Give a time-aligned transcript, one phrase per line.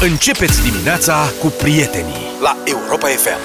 [0.00, 3.38] Începeți dimineața cu prietenii la Europa FM.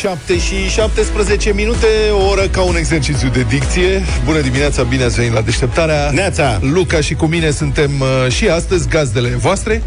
[0.00, 4.02] 7 și 17 minute, o oră ca un exercițiu de dicție.
[4.24, 6.10] Bună dimineața, bine ați venit la deșteptarea.
[6.10, 6.58] Neața!
[6.62, 9.82] Luca și cu mine suntem uh, și astăzi gazdele voastre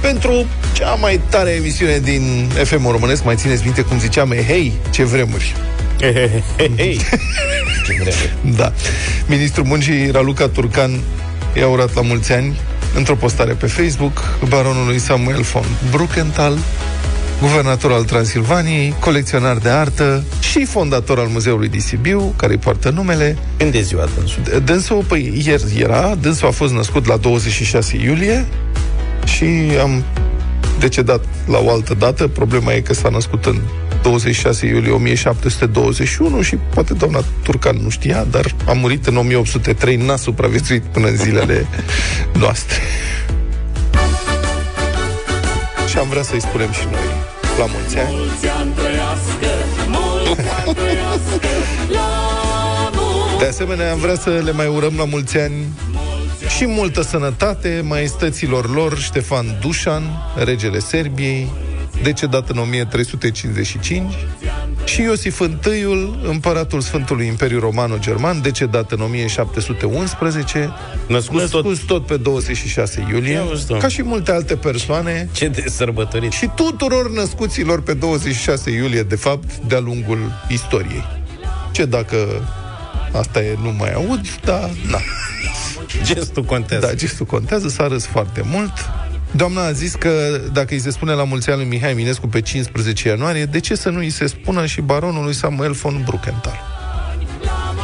[0.00, 3.24] pentru cea mai tare emisiune din FM românesc.
[3.24, 5.54] Mai țineți minte cum ziceam, "E, hei, ce vremuri.
[6.00, 7.00] Hei, hei, hei, hei.
[7.86, 8.56] Ce vreme.
[8.56, 8.72] Da.
[9.26, 11.00] Ministrul Muncii Raluca Turcan
[11.56, 12.58] i-a urat la mulți ani
[12.94, 16.58] într-o postare pe Facebook baronului Samuel von Bruckenthal,
[17.40, 22.90] guvernator al Transilvaniei, colecționar de artă și fondator al Muzeului din Sibiu, care îi poartă
[22.90, 23.36] numele.
[23.56, 24.42] Când e ziua dânsul?
[24.64, 28.46] Dânsul, păi, ieri era, dânsul a fost născut la 26 iulie
[29.24, 29.44] și
[29.80, 30.04] am
[30.78, 32.28] decedat la o altă dată.
[32.28, 33.60] Problema e că s-a născut în
[34.02, 40.16] 26 iulie 1721 și poate doamna Turcan nu știa, dar a murit în 1803, n-a
[40.16, 41.66] supraviețuit până în zilele
[42.38, 42.76] noastre.
[45.88, 48.14] Și am vrea să-i spunem și noi la mulți ani.
[53.38, 55.54] De asemenea, am vrea să le mai urăm la mulți ani
[56.56, 60.02] și multă sănătate maestăților lor Ștefan Dușan,
[60.44, 61.48] regele Serbiei,
[62.02, 64.12] decedat în 1355,
[64.84, 65.46] și Iosif I,
[66.28, 70.70] împăratul Sfântului Imperiu Romano-German, decedat în 1711,
[71.06, 71.78] Născut născut tot.
[71.86, 73.88] tot pe 26 iulie, Ia uzi, domnule.
[73.88, 76.32] ca și multe alte persoane, Ce de sărbătorit.
[76.32, 80.18] și tuturor născuților pe 26 iulie, de fapt, de-a lungul
[80.48, 81.04] istoriei.
[81.72, 82.16] Ce dacă
[83.12, 84.98] asta e, nu mai aud, dar na.
[86.02, 86.86] Gestul contează.
[86.86, 88.72] Da, gestul contează, s-a râs foarte mult.
[89.34, 92.40] Doamna a zis că dacă îi se spune la mulți ani lui Mihai Eminescu pe
[92.40, 96.60] 15 ianuarie, de ce să nu îi se spună și baronului Samuel von Bruckenthal?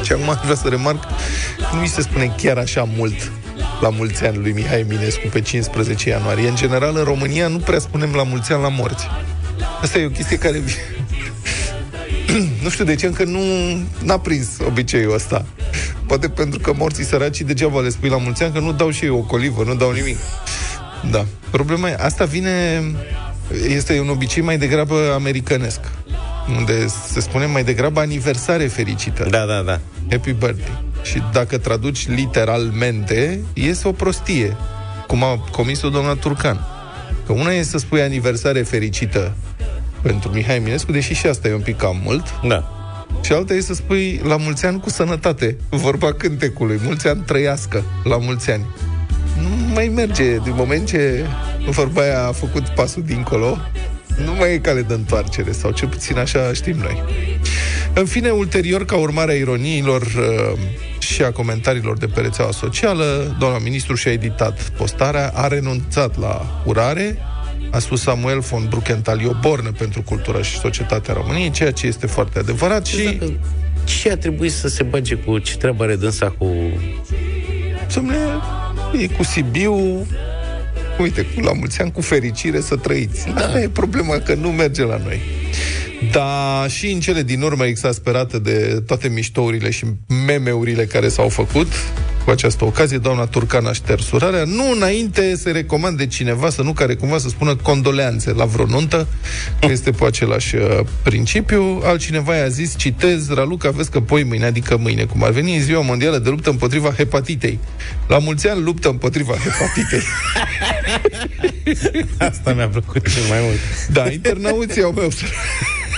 [0.03, 3.33] Și acum aș vrea să remarc că nu îi se spune chiar așa mult
[3.81, 6.49] la mulți ani lui Mihai Eminescu pe 15 ianuarie.
[6.49, 9.07] În general, în România nu prea spunem la mulți ani la morți.
[9.83, 10.63] Asta e o chestie care...
[12.63, 13.41] nu știu de ce încă nu
[14.03, 15.47] n-a prins obiceiul ăsta.
[16.07, 19.05] Poate pentru că morții săraci degeaba le spui la mulți ani, că nu dau și
[19.05, 20.17] ei o colivă, nu dau nimic.
[21.11, 21.25] Da.
[21.51, 22.83] Problema e, asta vine,
[23.69, 25.81] este un obicei mai degrabă americanesc,
[26.57, 29.27] unde se spune mai degrabă aniversare fericită.
[29.31, 29.81] Da, da, da.
[30.11, 30.83] Happy birthday.
[31.03, 34.57] Și dacă traduci literalmente, este o prostie,
[35.07, 36.67] cum a comis-o doamna Turcan.
[37.27, 39.33] Că una e să spui aniversare fericită
[40.03, 42.69] pentru Mihai Eminescu, deși și asta e un pic cam mult, Da.
[43.23, 47.83] și alta e să spui la mulți ani cu sănătate, vorba cântecului, mulți ani trăiască,
[48.05, 48.67] la mulți ani.
[49.43, 51.27] Nu mai merge, din moment ce
[51.71, 53.59] vorba aia a făcut pasul dincolo,
[54.25, 57.03] nu mai e cale de întoarcere, sau cel puțin așa știm noi.
[57.95, 60.59] În fine, ulterior, ca urmare a ironiilor uh,
[60.99, 66.63] și a comentariilor de pe rețeaua socială, doamna ministru și-a editat postarea, a renunțat la
[66.65, 67.19] urare,
[67.71, 71.87] a spus Samuel von Bruckenthal, e o bornă pentru cultura și societatea României, ceea ce
[71.87, 72.97] este foarte adevărat și...
[72.97, 73.19] Și...
[73.85, 76.47] Ce a trebuit să se bage cu ce treabă are dânsa cu...
[77.89, 80.07] Dom'le, e cu Sibiu,
[80.99, 83.27] uite, cu la mulți ani, cu fericire să trăiți.
[83.35, 83.41] Da.
[83.41, 85.21] Asta e problema, că nu merge la noi.
[86.13, 89.85] Dar și în cele din urmă exasperată de toate miștourile și
[90.27, 91.69] memeurile care s-au făcut,
[92.29, 94.45] cu această ocazie, doamna Turcan a șters urarea.
[94.45, 99.07] Nu înainte se recomande cineva să nu care cumva să spună condoleanțe la vreo nuntă,
[99.61, 101.81] că este pe același uh, principiu.
[101.85, 105.61] Altcineva i-a zis, citez, Raluca, vezi că poi mâine, adică mâine, cum ar veni, e
[105.61, 107.59] ziua mondială de luptă împotriva hepatitei.
[108.09, 110.03] La mulți ani luptă împotriva hepatitei.
[112.31, 113.59] Asta mi-a plăcut cel mai mult.
[113.93, 115.39] Da, internauții au mai observat.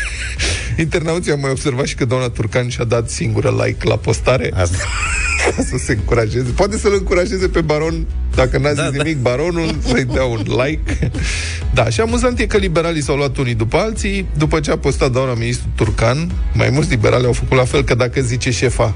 [0.86, 4.76] Internauții au mai observat și că doamna Turcan și-a dat singură like la postare Asta.
[5.56, 6.50] Ca să se încurajeze.
[6.54, 9.02] Poate să-l încurajeze pe baron, dacă n-a zis Da, da, da.
[9.02, 11.10] nimic, baronul, să-i dea un like.
[11.74, 14.26] Da, și amuzant e că liberalii s-au luat unii după alții.
[14.36, 17.94] După ce a postat doamna ministru Turcan, mai mulți liberali au făcut la fel, că
[17.94, 18.94] dacă zice șefa,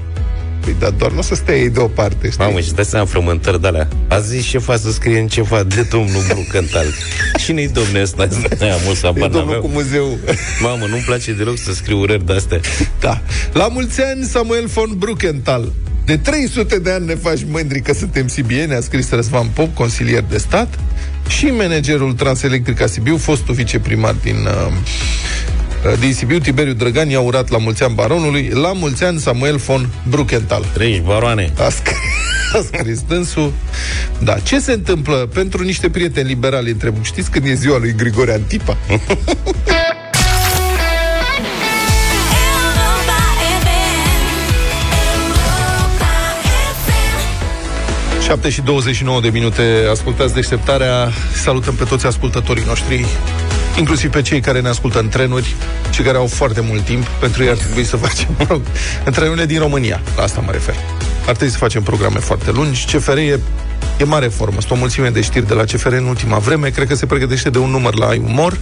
[0.59, 2.45] Păi, dar doar nu o să stea ei deoparte, știi?
[2.45, 3.87] Mamă, și dai seama frământări de alea.
[4.07, 6.85] A zis șefa să scrie în ceva de domnul Bruckenthal.
[7.45, 8.27] Cine-i domnul ăsta?
[8.61, 9.61] Aia mult să E habar domnul n-aveam.
[9.61, 10.17] cu muzeu.
[10.61, 12.59] Mamă, nu-mi place deloc să scriu urări de-astea.
[12.99, 13.21] Da.
[13.53, 15.71] La mulți ani, Samuel von Bruckenthal.
[16.05, 20.23] De 300 de ani ne faci mândri că suntem sibieni, a scris Răzvan Pop, consilier
[20.29, 20.79] de stat,
[21.27, 24.71] și managerul Transelectrica Sibiu, fostul viceprimar din, uh,
[25.91, 29.55] uh, din Sibiu, Tiberiu Drăgan, i-a urat la mulți ani baronului, la mulți ani Samuel
[29.55, 30.65] von Bruckenthal.
[30.73, 31.53] Trăiești, baroane.
[31.57, 31.97] A scris,
[32.53, 33.53] a scris dânsul.
[34.23, 38.33] Da, ce se întâmplă pentru niște prieteni liberali întreb, știți când e ziua lui Grigore
[38.33, 38.77] Antipa?
[48.25, 51.11] 7 și 29 de minute ascultați deșteptarea.
[51.43, 53.05] Salutăm pe toți ascultătorii noștri,
[53.77, 55.55] inclusiv pe cei care ne ascultă în trenuri,
[55.91, 57.03] și care au foarte mult timp.
[57.03, 58.61] Pentru ei ar trebui să facem, mă rog,
[59.05, 60.01] în trenurile din România.
[60.15, 60.75] La asta mă refer.
[61.27, 62.85] Ar trebui să facem programe foarte lungi.
[62.85, 63.39] CFR e
[63.99, 64.59] E mare formă.
[64.59, 66.69] Sunt o mulțime de știri de la CFR în ultima vreme.
[66.69, 68.57] Cred că se pregătește de un număr la umor.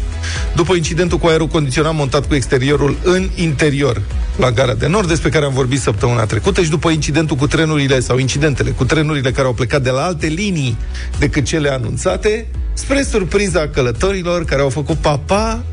[0.55, 4.01] După incidentul cu aerul condiționat montat cu exteriorul în interior
[4.35, 7.99] la Gara de Nord, despre care am vorbit săptămâna trecută, și după incidentul cu trenurile
[7.99, 10.77] sau incidentele cu trenurile care au plecat de la alte linii
[11.19, 15.63] decât cele anunțate, spre surpriza călătorilor care au făcut papa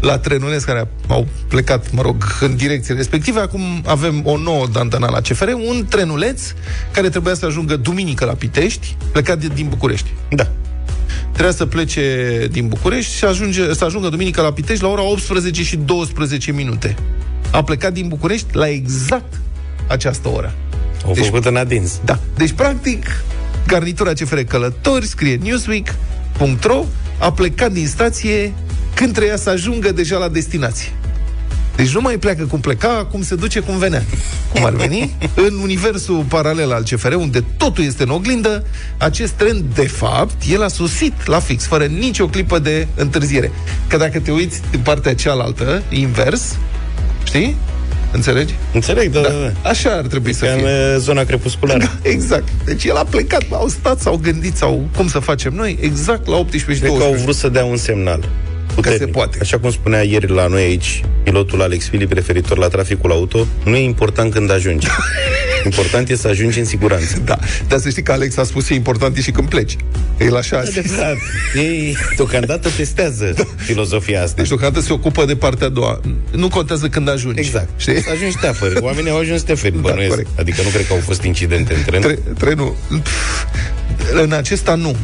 [0.00, 3.40] la trenurile care au plecat, mă rog, în direcție respective.
[3.40, 6.42] Acum avem o nouă dantana la CFR, un trenuleț
[6.92, 10.12] care trebuia să ajungă duminică la Pitești, plecat din București.
[10.28, 10.50] Da.
[11.32, 15.62] Trebuia să plece din București și ajunge, să ajungă duminică la Pitești la ora 18
[15.62, 16.96] și 12 minute.
[17.50, 19.40] A plecat din București la exact
[19.86, 20.54] această oră.
[21.04, 22.00] Au deci, făcut în adins.
[22.04, 22.18] Da.
[22.36, 23.06] Deci, practic,
[23.66, 25.36] garnitura CFR Călători, scrie
[26.38, 26.84] Newsweek.ro,
[27.18, 28.52] a plecat din stație
[28.94, 30.92] când treia să ajungă deja la destinație.
[31.76, 34.02] Deci nu mai pleacă cum pleca, cum se duce cum venea.
[34.52, 35.14] Cum ar veni?
[35.46, 38.66] în universul paralel al CFR, unde totul este în oglindă,
[38.98, 43.52] acest tren, de fapt, el a susit la fix, fără nicio clipă de întârziere.
[43.86, 46.56] Că dacă te uiți în partea cealaltă, invers,
[47.24, 47.56] știi?
[48.14, 48.54] Înțelegi?
[48.72, 49.34] Înțeleg, da, da, da.
[49.62, 49.68] da.
[49.68, 50.92] Așa ar trebui să fie.
[50.94, 51.78] în zona crepusculară.
[52.02, 52.48] Da, exact.
[52.64, 56.36] Deci el a plecat, au stat, s-au gândit, sau cum să facem noi, exact la
[56.36, 56.98] 18 și 20.
[56.98, 58.28] că au vrut să dea un semnal
[58.74, 58.98] puternic.
[59.00, 59.38] Că se poate.
[59.40, 63.76] Așa cum spunea ieri la noi aici, pilotul Alex Filip, referitor la traficul auto, nu
[63.76, 64.86] e important când ajungi.
[65.64, 67.18] Important e să ajungi în siguranță.
[67.24, 67.38] Da,
[67.68, 69.76] dar să știi că Alex a spus e important e și când pleci.
[70.18, 70.92] El așa a zis.
[71.54, 73.42] Ei, deocamdată testează da.
[73.56, 74.34] filozofia asta.
[74.36, 76.00] Deci deocamdată se ocupă de partea a doua.
[76.30, 77.40] Nu contează când ajungi.
[77.40, 77.68] Exact.
[77.76, 78.02] Știi?
[78.02, 78.80] Să ajungi teafări.
[78.80, 79.94] Oamenii au ajuns teafări, da,
[80.38, 82.00] Adică nu cred că au fost incidente în tren.
[82.00, 82.76] Tre- trenul...
[84.22, 84.96] În acesta nu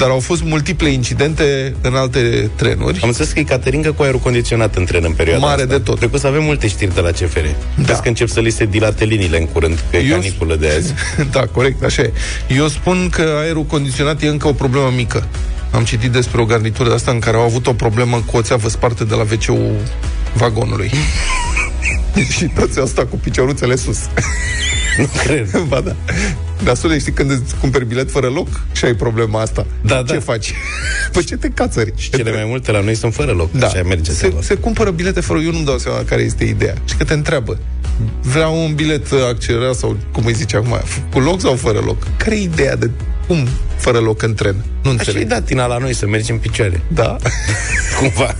[0.00, 2.98] dar au fost multiple incidente în alte trenuri.
[3.02, 5.76] Am înțeles că e Caterinca cu aerul condiționat în tren în perioada Mare asta.
[5.76, 5.96] de tot.
[5.96, 7.44] Trebuie să avem multe știri de la CFR.
[7.74, 7.84] Da.
[7.84, 10.94] Crezi că încep să li se dilate liniile în curând, că e caniculă de azi.
[11.36, 12.12] da, corect, așa e.
[12.56, 15.26] Eu spun că aerul condiționat e încă o problemă mică.
[15.70, 18.42] Am citit despre o garnitură de asta în care au avut o problemă cu o
[18.42, 19.58] țeavă spartă de la wc
[20.32, 20.90] vagonului.
[22.36, 23.98] și toți au stat cu picioruțele sus.
[24.98, 25.58] Nu cred.
[25.68, 25.96] ba da.
[26.64, 29.66] Dar sune, știi când îți cumperi bilet fără loc și ai problema asta?
[29.82, 30.20] Da, ce da.
[30.20, 30.54] faci?
[31.12, 31.92] Păi ce te cațări?
[31.96, 33.52] Și cele mai multe la noi sunt fără loc.
[33.52, 33.66] Da.
[33.66, 36.74] Așa merge se, se cumpără bilete fără Eu nu-mi dau seama care este ideea.
[36.84, 37.58] Și că te întreabă.
[38.22, 40.80] Vreau un bilet accelerat sau, cum îi zice acum,
[41.12, 41.96] cu loc sau fără loc?
[42.16, 42.90] Care e ideea de
[43.26, 44.64] cum fără loc în tren?
[44.82, 45.14] Nu înțeleg.
[45.16, 46.80] Așa e datina la noi să mergem în picioare.
[46.88, 47.16] Da.
[47.98, 48.36] Cumva.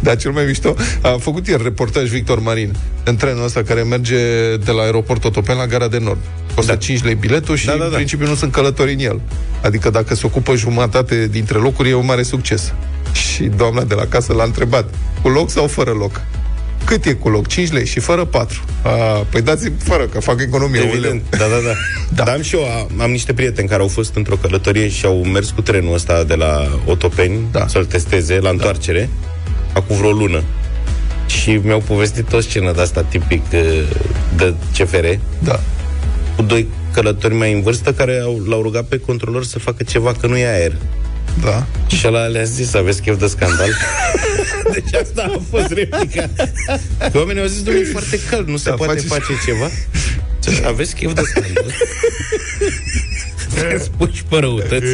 [0.00, 2.74] Dar cel mai mișto, a făcut ieri reportaj Victor Marin
[3.04, 4.16] în trenul ăsta care merge
[4.56, 6.18] de la aeroport Otopen la Gara de Nord.
[6.54, 6.78] Costă da.
[6.78, 7.84] 5 lei biletul și da, da, da.
[7.84, 9.20] în principiu nu sunt călători în el.
[9.62, 12.72] Adică dacă se ocupă jumătate dintre locuri, e un mare succes.
[13.12, 16.20] Și doamna de la casă l-a întrebat, cu loc sau fără loc?
[16.84, 17.46] Cât e cu loc?
[17.46, 18.64] 5 lei și fără 4.
[18.82, 18.88] A,
[19.30, 20.80] păi dați fără, că fac economie.
[20.80, 21.54] Evident, da, da, da.
[22.14, 22.24] da.
[22.24, 25.24] Dar am și eu, am, am niște prieteni care au fost într-o călătorie și au
[25.24, 27.66] mers cu trenul ăsta de la Otopeni da.
[27.66, 28.50] să-l testeze la da.
[28.50, 29.08] întoarcere
[29.74, 30.42] acum vreo lună.
[31.26, 33.82] Și mi-au povestit o scenă de asta tipic uh,
[34.36, 35.06] de CFR.
[35.38, 35.60] Da.
[36.36, 40.12] Cu doi călători mai în vârstă care au, l-au rugat pe controlor să facă ceva,
[40.12, 40.72] că nu e aer.
[41.42, 41.66] Da.
[41.86, 43.68] Și ăla le-a zis, aveți chef de scandal?
[44.74, 46.30] deci asta a fost replica.
[47.12, 49.70] Că oamenii au zis, domnule, e foarte cald, nu se da, poate face ceva?
[50.66, 51.74] Aveți chef de scandal?
[53.78, 54.86] Spui și pe răutăți.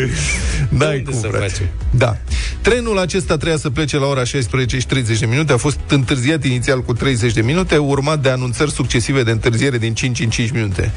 [0.69, 1.71] N-ai cum, să face.
[1.91, 2.17] Da.
[2.61, 5.53] Trenul acesta treia să plece la ora 16 și 30 de minute.
[5.53, 9.95] A fost întârziat inițial cu 30 de minute, urmat de anunțări succesive de întârziere din
[9.95, 10.93] 5 în 5 minute.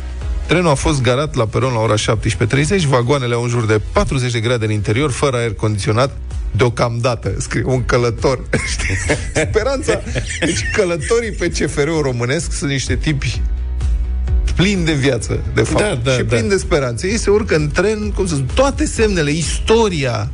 [0.46, 4.32] Trenul a fost garat la peron la ora 17.30, vagoanele au în jur de 40
[4.32, 6.18] de grade în interior, fără aer condiționat,
[6.52, 8.44] deocamdată, scrie un călător.
[9.50, 10.02] Speranța.
[10.40, 13.42] Deci călătorii pe CFR-ul românesc sunt niște tipi
[14.56, 16.48] plin de viață, de fapt, da, da, și plin da.
[16.48, 17.08] de speranțe.
[17.08, 20.30] Ei se urcă în tren, cum să spun, toate semnele, istoria,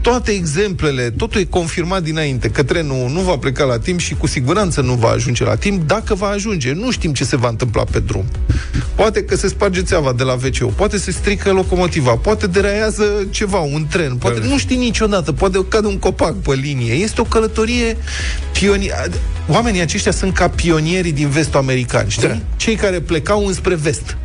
[0.00, 4.26] toate exemplele, totul e confirmat dinainte că trenul nu va pleca la timp și cu
[4.26, 5.86] siguranță nu va ajunge la timp.
[5.86, 8.24] Dacă va ajunge, nu știm ce se va întâmpla pe drum.
[8.94, 13.58] Poate că se sparge țeava de la wc poate se strică locomotiva, poate deraiază ceva,
[13.58, 16.92] un tren, poate nu știi niciodată, poate cade un copac pe linie.
[16.92, 17.96] Este o călătorie
[18.52, 19.10] pionier.
[19.48, 22.28] Oamenii aceștia sunt ca pionierii din vestul american, știi?
[22.28, 22.38] Da.
[22.56, 24.16] Cei care plecau înspre vest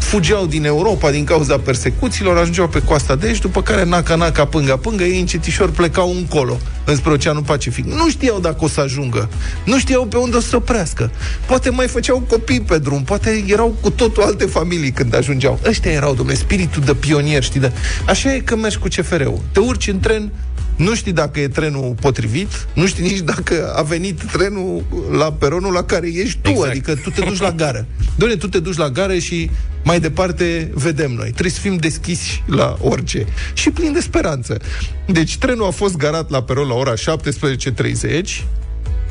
[0.00, 5.04] fugeau din Europa din cauza persecuțiilor, ajungeau pe coasta de est, după care naca-naca, pânga-pânga,
[5.04, 7.84] ei încetişor plecau încolo, înspre Oceanul Pacific.
[7.84, 9.28] Nu știau dacă o să ajungă,
[9.64, 11.10] nu știau pe unde o să oprească.
[11.46, 15.60] Poate mai făceau copii pe drum, poate erau cu totul alte familii când ajungeau.
[15.66, 17.72] Ăștia erau, domnule, spiritul de pionier, știi, de...
[18.06, 19.40] Așa e că mergi cu CFR-ul.
[19.52, 20.32] Te urci în tren,
[20.80, 25.72] nu știi dacă e trenul potrivit, nu știi nici dacă a venit trenul la peronul
[25.72, 26.70] la care ești tu, exact.
[26.70, 27.86] adică tu te duci la gară.
[28.16, 29.50] Doamne, tu te duci la gară și
[29.84, 31.30] mai departe vedem noi.
[31.30, 33.26] Trebuie să fim deschiși la orice.
[33.52, 34.60] Și plin de speranță.
[35.06, 36.98] Deci trenul a fost garat la peron la ora 17.30,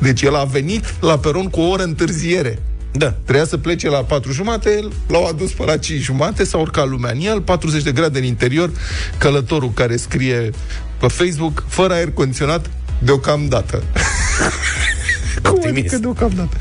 [0.00, 2.58] deci el a venit la peron cu o oră întârziere.
[2.92, 3.14] Da.
[3.24, 7.10] Trebuia să plece la 4 jumate, l-au adus pe la 5 jumate, s-a urcat lumea
[7.10, 8.70] în el, 40 de grade în interior,
[9.18, 10.50] călătorul care scrie
[10.98, 13.82] pe Facebook, fără aer condiționat, deocamdată.
[15.42, 16.56] Cum adică deocamdată?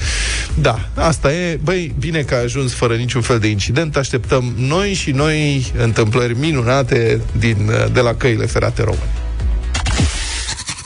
[0.62, 1.60] Da, asta e.
[1.64, 3.96] Băi, bine că a ajuns fără niciun fel de incident.
[3.96, 9.14] Așteptăm noi și noi întâmplări minunate din, de la căile ferate române.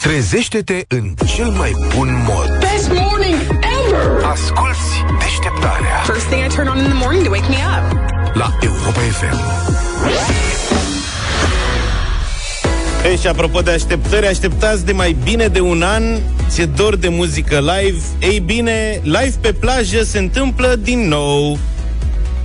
[0.02, 2.63] Trezește-te în cel mai bun mod.
[4.04, 4.26] Best morning ever!
[4.32, 5.96] Asculți deșteptarea.
[6.06, 7.84] First thing I turn on in the morning to wake me up.
[8.34, 9.38] La Europa FM.
[13.06, 16.04] Ei, și apropo de așteptări, așteptați de mai bine de un an,
[16.50, 17.98] ți-e dor de muzică live.
[18.20, 21.58] Ei bine, live pe plajă se întâmplă din nou,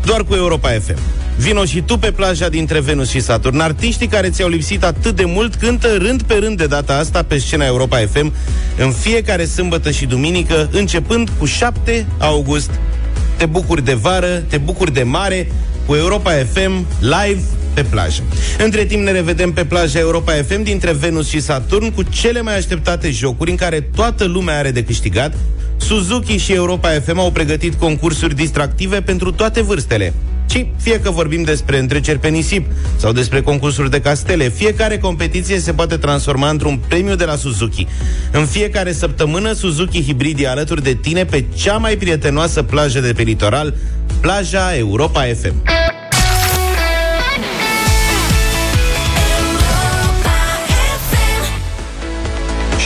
[0.05, 0.99] doar cu Europa FM.
[1.39, 3.61] Vino și tu pe plaja dintre Venus și Saturn.
[3.61, 7.39] Artiștii care ți-au lipsit atât de mult cântă rând pe rând de data asta pe
[7.39, 8.33] scena Europa FM
[8.79, 12.71] în fiecare sâmbătă și duminică, începând cu 7 august.
[13.37, 15.53] Te bucuri de vară, te bucuri de mare,
[15.87, 17.41] cu Europa FM live
[17.75, 18.23] pe plajă.
[18.59, 22.57] Între timp ne revedem pe plaja Europa FM dintre Venus și Saturn cu cele mai
[22.57, 25.35] așteptate jocuri în care toată lumea are de câștigat.
[25.77, 30.15] Suzuki și Europa FM au pregătit concursuri distractive pentru toate vârstele.
[30.51, 35.59] Și fie că vorbim despre întreceri pe nisip sau despre concursuri de castele, fiecare competiție
[35.59, 37.87] se poate transforma într-un premiu de la Suzuki.
[38.33, 43.13] În fiecare săptămână, Suzuki Hybrid e alături de tine pe cea mai prietenoasă plajă de
[43.13, 43.75] pe litoral,
[44.21, 45.63] plaja Europa FM.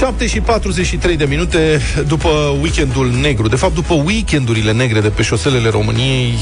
[0.02, 2.28] 7 și 43 de minute după
[2.60, 3.48] weekendul negru.
[3.48, 6.34] De fapt, după weekendurile negre de pe șoselele României,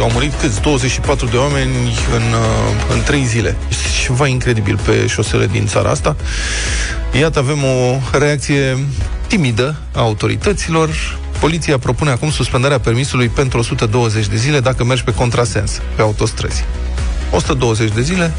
[0.00, 0.60] au murit câți?
[0.60, 1.74] 24 de oameni
[2.14, 3.56] în, uh, în 3 zile.
[4.04, 6.16] Ceva incredibil pe șosele din țara asta.
[7.18, 8.78] Iată, avem o reacție
[9.26, 11.18] timidă a autorităților.
[11.40, 16.64] Poliția propune acum suspendarea permisului pentru 120 de zile dacă mergi pe contrasens, pe autostrăzi.
[17.30, 18.32] 120 de zile,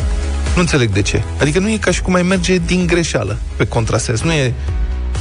[0.56, 1.24] nu înțeleg de ce.
[1.40, 4.22] Adică nu e ca și cum ai merge din greșeală pe contrasens.
[4.22, 4.54] Nu e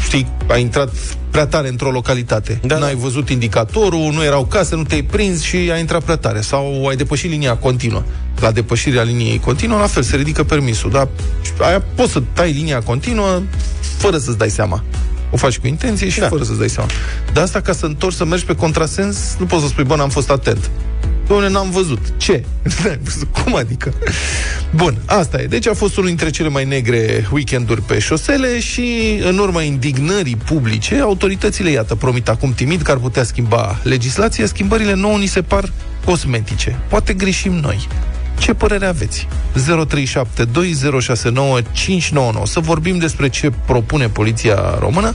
[0.03, 0.93] știi, ai intrat
[1.31, 2.61] prea tare într-o localitate.
[2.65, 2.99] Da, N-ai da.
[3.01, 6.41] văzut indicatorul, nu erau case, nu te-ai prins și ai intrat prea tare.
[6.41, 8.03] Sau ai depășit linia continuă.
[8.41, 10.91] La depășirea liniei continuă, la fel, se ridică permisul.
[10.91, 11.09] Dar
[11.61, 13.43] aia poți să tai linia continuă
[13.99, 14.85] fără să-ți dai seama.
[15.31, 16.29] O faci cu intenție și da.
[16.29, 16.91] fără să-ți dai seama.
[17.33, 20.09] Dar asta ca să întorci să mergi pe contrasens, nu poți să spui, bă, n-am
[20.09, 20.71] fost atent.
[21.27, 21.99] Doamne, n-am văzut.
[22.17, 22.45] Ce?
[23.43, 23.95] Cum adică?
[24.75, 25.47] Bun, asta e.
[25.47, 30.37] Deci a fost unul dintre cele mai negre weekenduri pe șosele și în urma indignării
[30.37, 34.47] publice, autoritățile, iată, promit acum timid că ar putea schimba legislația.
[34.47, 35.73] Schimbările nou ni se par
[36.05, 36.79] cosmetice.
[36.89, 37.89] Poate greșim noi.
[38.39, 39.29] Ce părere aveți?
[39.57, 39.63] 0372069599
[42.45, 45.15] Să vorbim despre ce propune poliția română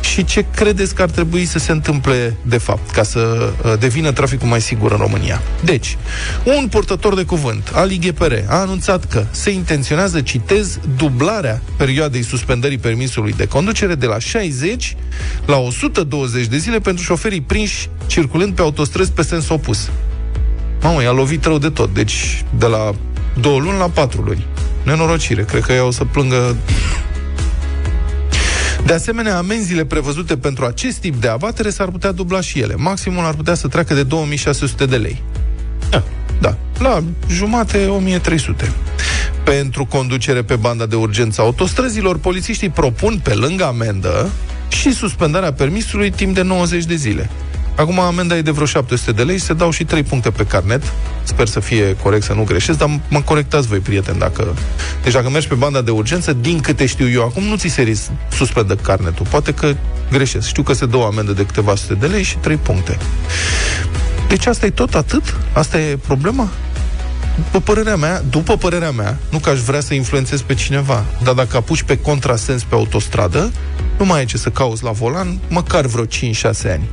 [0.00, 4.12] și ce credeți că ar trebui să se întâmple de fapt ca să uh, devină
[4.12, 5.42] traficul mai sigur în România.
[5.64, 5.96] Deci,
[6.44, 12.78] un purtător de cuvânt al IGPR a anunțat că se intenționează, citez, dublarea perioadei suspendării
[12.78, 14.96] permisului de conducere de la 60
[15.46, 19.88] la 120 de zile pentru șoferii prinși circulând pe autostrăzi pe sens opus.
[20.82, 21.94] Mamă, i-a lovit rău de tot.
[21.94, 22.94] Deci, de la
[23.40, 24.46] două luni la patru luni.
[24.82, 25.44] Nenorocire.
[25.44, 26.56] Cred că ea o să plângă
[28.88, 32.74] de asemenea, amenziile prevăzute pentru acest tip de abatere s-ar putea dubla și ele.
[32.74, 35.22] Maximul ar putea să treacă de 2600 de lei.
[35.90, 36.02] Da,
[36.40, 36.56] da.
[36.78, 38.72] La jumate 1300.
[39.44, 44.30] Pentru conducere pe banda de urgență autostrăzilor, polițiștii propun pe lângă amendă
[44.68, 47.30] și suspendarea permisului timp de 90 de zile.
[47.78, 50.44] Acum amenda e de vreo 700 de lei și se dau și 3 puncte pe
[50.44, 50.82] carnet.
[51.22, 54.54] Sper să fie corect, să nu greșesc, dar mă corectați voi, prieten, dacă...
[55.02, 57.98] Deci dacă mergi pe banda de urgență, din câte știu eu acum, nu ți se
[58.32, 59.26] suspendă carnetul.
[59.30, 59.74] Poate că
[60.10, 60.46] greșesc.
[60.46, 62.98] Știu că se dă o amendă de câteva sute de lei și 3 puncte.
[64.28, 65.34] Deci asta e tot atât?
[65.52, 66.48] Asta e problema?
[67.34, 71.34] După părerea mea, după părerea mea, nu că aș vrea să influențez pe cineva, dar
[71.34, 73.52] dacă apuci pe contrasens pe autostradă,
[73.98, 76.08] nu mai ai ce să cauți la volan, măcar vreo 5-6
[76.64, 76.88] ani.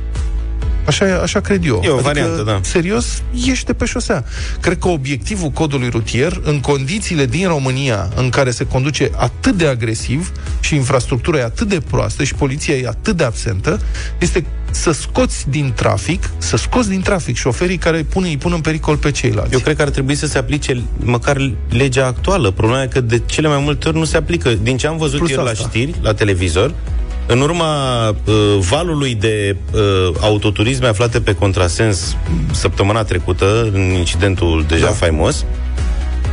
[0.86, 1.80] Așa, așa cred eu.
[1.84, 2.60] E o adică, variantă, da.
[2.62, 4.24] Serios, ești de pe șosea.
[4.60, 9.66] Cred că obiectivul codului rutier, în condițiile din România în care se conduce atât de
[9.66, 13.80] agresiv și infrastructura e atât de proastă și poliția e atât de absentă,
[14.18, 18.52] este să scoți din trafic, să scoți din trafic șoferii care îi pun, îi pun
[18.52, 19.52] în pericol pe ceilalți.
[19.52, 22.50] Eu cred că ar trebui să se aplice măcar legea actuală.
[22.50, 24.50] Problema e că de cele mai multe ori nu se aplică.
[24.62, 25.52] Din ce am văzut Plus eu asta.
[25.62, 26.74] la știri, la televizor,
[27.26, 28.14] în urma uh,
[28.58, 29.80] valului de uh,
[30.20, 32.16] autoturisme aflate pe contrasens
[32.52, 34.92] săptămâna trecută, în incidentul deja da.
[34.92, 35.44] faimos,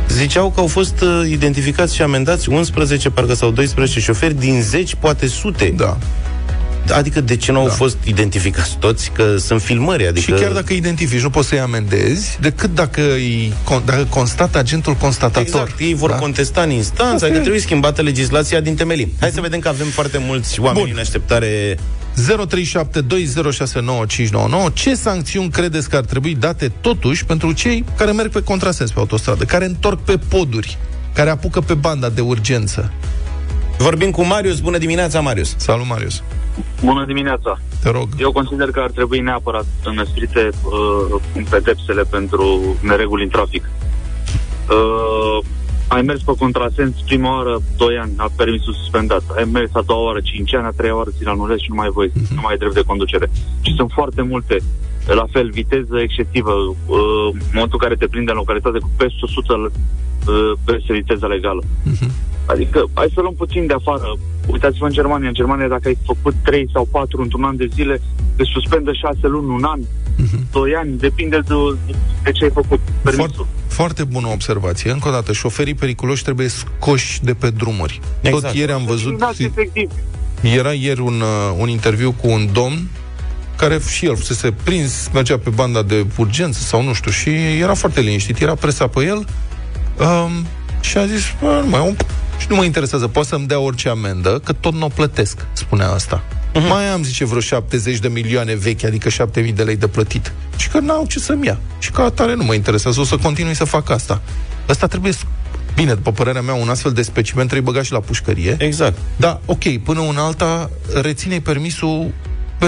[0.08, 4.94] ziceau că au fost uh, identificați și amendați 11, parcă sau 12 șoferi din zeci,
[4.94, 5.74] poate sute.
[5.76, 5.96] Da.
[6.92, 7.72] Adică de ce nu au da.
[7.72, 9.10] fost identificați toți?
[9.10, 10.06] Că sunt filmări.
[10.06, 10.36] Adică...
[10.36, 13.52] Și chiar dacă identifici, nu poți să-i amendezi, decât dacă, îi,
[13.84, 15.62] dacă constată agentul constatator.
[15.62, 16.16] Exact, ei vor da?
[16.16, 19.12] contesta în instanță, adică trebuie schimbată legislația din temelii.
[19.20, 20.92] Hai să vedem că avem foarte mulți oameni Bun.
[20.94, 21.78] în așteptare
[22.14, 28.90] 0372069599 Ce sancțiuni credeți că ar trebui date totuși pentru cei care merg pe contrasens
[28.90, 30.78] pe autostradă, care întorc pe poduri,
[31.14, 32.92] care apucă pe banda de urgență?
[33.78, 34.60] Vorbim cu Marius.
[34.60, 35.54] Bună dimineața, Marius.
[35.56, 36.22] Salut, Marius.
[36.84, 37.58] Bună dimineața.
[37.82, 38.08] Te rog.
[38.18, 43.70] Eu consider că ar trebui neapărat înăsprite uh, pedepsele pentru nereguli în trafic.
[44.70, 45.44] Uh,
[45.88, 49.22] ai mers pe contrasens prima oară 2 ani, a permisul suspendat.
[49.36, 51.86] Ai mers a doua oară 5 ani, a treia oară ți-l anulezi și nu mai
[51.86, 52.34] ai voie, uh-huh.
[52.34, 53.30] nu mai ai drept de conducere.
[53.60, 54.56] Și sunt foarte multe.
[55.06, 59.54] La fel, viteză excesivă, uh, momentul în care te prinde în localitate cu peste 100
[59.54, 61.62] uh, peste viteza legală.
[61.62, 62.10] Uh-huh.
[62.46, 64.16] Adică, hai să luăm puțin de afară.
[64.46, 65.28] Uitați-vă în Germania.
[65.28, 68.00] În Germania, dacă ai făcut 3 sau 4 într-un an de zile,
[68.36, 70.50] te suspendă 6 luni, un an, uh-huh.
[70.52, 71.54] 2 ani, depinde de,
[72.22, 73.36] de ce ai făcut Foarte,
[73.66, 74.90] foarte bună observație.
[74.90, 78.00] Încă o dată, șoferii periculoși trebuie scoși de pe drumuri.
[78.20, 78.42] Exact.
[78.44, 79.22] Tot ieri am văzut...
[79.38, 79.90] Efectiv.
[80.40, 82.88] Era ieri un, uh, un interviu cu un domn
[83.56, 87.74] care și el fusese prins, mergea pe banda de urgență sau nu știu, și era
[87.74, 90.46] foarte liniștit, era presa pe el um,
[90.80, 91.94] și a zis, nu mai om,
[92.38, 95.90] și nu mă interesează, poate să-mi dea orice amendă, că tot nu o plătesc, spunea
[95.90, 96.22] asta.
[96.54, 96.68] Uh-huh.
[96.68, 100.32] Mai am, zice, vreo 70 de milioane vechi, adică 7000 de lei de plătit.
[100.56, 101.58] Și că n-au ce să-mi ia.
[101.78, 104.22] Și ca atare nu mă interesează, o să continui să fac asta.
[104.66, 105.12] Asta trebuie
[105.74, 108.56] Bine, după părerea mea, un astfel de specimen trebuie băgat și la pușcărie.
[108.58, 108.98] Exact.
[109.16, 110.70] Da, ok, până un alta,
[111.02, 112.12] reține permisul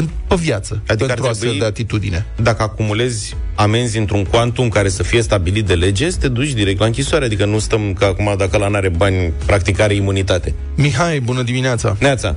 [0.01, 2.27] pe, pe viață, adică pentru astfel de atitudine.
[2.43, 6.87] Dacă acumulezi amenzi într-un cuantum care să fie stabilit de lege, te duci direct la
[6.87, 10.55] închisoare, adică nu stăm ca acum dacă la n-are bani, practic are imunitate.
[10.77, 11.97] Mihai, bună dimineața!
[12.01, 12.37] Neața!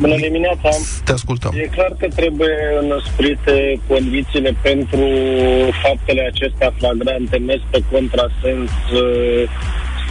[0.00, 0.68] Bună dimineața!
[1.04, 1.52] Te ascultăm.
[1.54, 5.08] E clar că trebuie înăsprite condițiile pentru
[5.82, 8.70] faptele acestea flagrante, mers pe contrasens,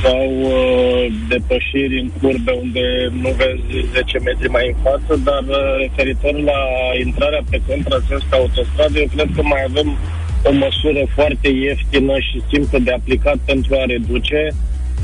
[0.04, 2.86] sau uh, depășiri în curbe unde
[3.22, 6.62] nu vezi 10 metri mai în față, dar uh, referitor la
[7.06, 9.98] intrarea pe contrasens pe autostradă, eu cred că mai avem
[10.44, 14.42] o măsură foarte ieftină și simplă de aplicat pentru a reduce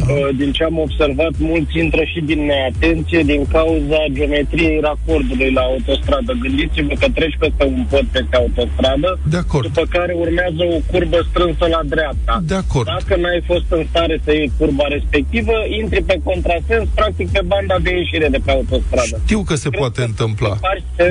[0.10, 5.62] Uh, din ce am observat, mulți intră și din neatenție din cauza geometriei racordului la
[5.62, 6.32] autostradă.
[6.42, 9.68] Gândiți-vă că treci peste un pod peste autostradă, de acord.
[9.68, 12.36] după care urmează o curbă strânsă la dreapta.
[12.44, 12.88] De acord.
[12.98, 17.76] Dacă n-ai fost în stare să iei curba respectivă, intri pe contrasens, practic pe banda
[17.86, 19.16] de ieșire de pe autostradă.
[19.26, 20.54] Știu că se Cred poate că întâmpla,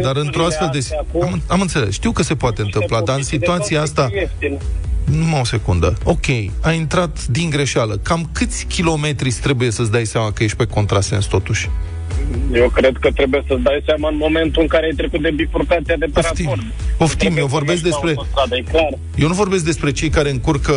[0.02, 0.80] dar într-o astfel de...
[1.22, 4.08] Am, am înțeles, știu că se poate întâmpla, dar în situația asta...
[4.12, 4.58] Ieftin
[5.04, 5.98] numai o secundă.
[6.04, 6.26] Ok,
[6.60, 7.98] ai intrat din greșeală.
[8.02, 11.70] Cam câți kilometri trebuie să-ți dai seama că ești pe contrasens totuși?
[12.52, 15.96] Eu cred că trebuie să-ți dai seama în momentul în care ai trecut de bifurcația
[15.98, 16.62] de pe Poftim, raport.
[16.96, 18.14] Poftim, eu vorbesc despre...
[19.16, 20.74] Eu nu vorbesc despre cei care încurcă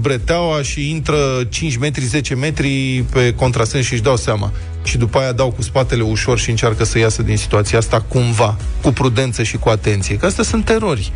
[0.00, 1.16] breteaua și intră
[1.48, 4.52] 5 metri, 10 metri pe contrasens și își dau seama.
[4.84, 8.56] Și după aia dau cu spatele ușor și încearcă să iasă din situația asta cumva,
[8.82, 10.16] cu prudență și cu atenție.
[10.16, 11.12] Că astea sunt terori.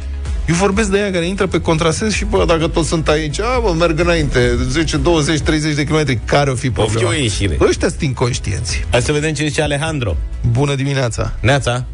[0.49, 3.59] Eu vorbesc de ea care intră pe contrasens și, bă, dacă toți sunt aici, a,
[3.59, 7.09] mă, merg înainte, 10, 20, 30 de kilometri, care o fi problema?
[7.09, 7.57] O fi o ieșire.
[7.61, 8.85] Ăștia sunt inconștienți.
[8.91, 10.17] Hai să vedem ce zice Alejandro.
[10.51, 11.33] Bună dimineața.
[11.41, 11.85] Neața.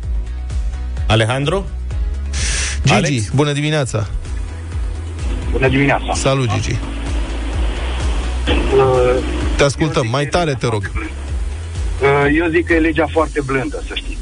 [1.07, 1.65] Alejandro?
[2.83, 3.31] Gigi, Alex?
[3.35, 4.07] bună dimineața.
[5.53, 6.15] Bună dimineața.
[6.15, 6.77] Salut, Gigi.
[8.77, 9.25] Uh,
[9.57, 10.07] te ascultăm.
[10.11, 10.91] Mai tare, te rog.
[10.95, 14.22] Uh, eu zic că e legea foarte blândă, să știți.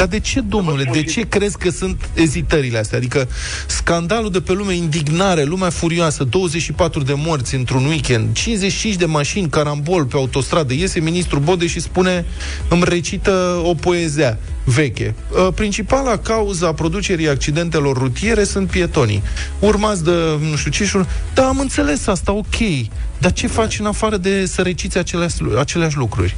[0.00, 0.08] Uh-huh.
[0.10, 2.98] Dar de ce, domnule, de ce crezi că sunt ezitările astea?
[2.98, 3.28] Adică
[3.66, 9.48] scandalul de pe lume, indignare, lumea furioasă, 24 de morți într-un weekend, 55 de mașini,
[9.48, 12.24] carambol pe autostradă, iese ministrul Bode și spune,
[12.68, 15.14] îmi recită o poezia veche.
[15.46, 19.22] Ă, principala cauza a producerii accidentelor rutiere sunt pietonii.
[19.58, 20.10] Urmați de
[20.50, 20.98] nu știu ce și
[21.34, 22.88] Da, am înțeles asta, ok.
[23.18, 26.36] Dar ce faci în afară de să reciți aceleași, aceleași lucruri?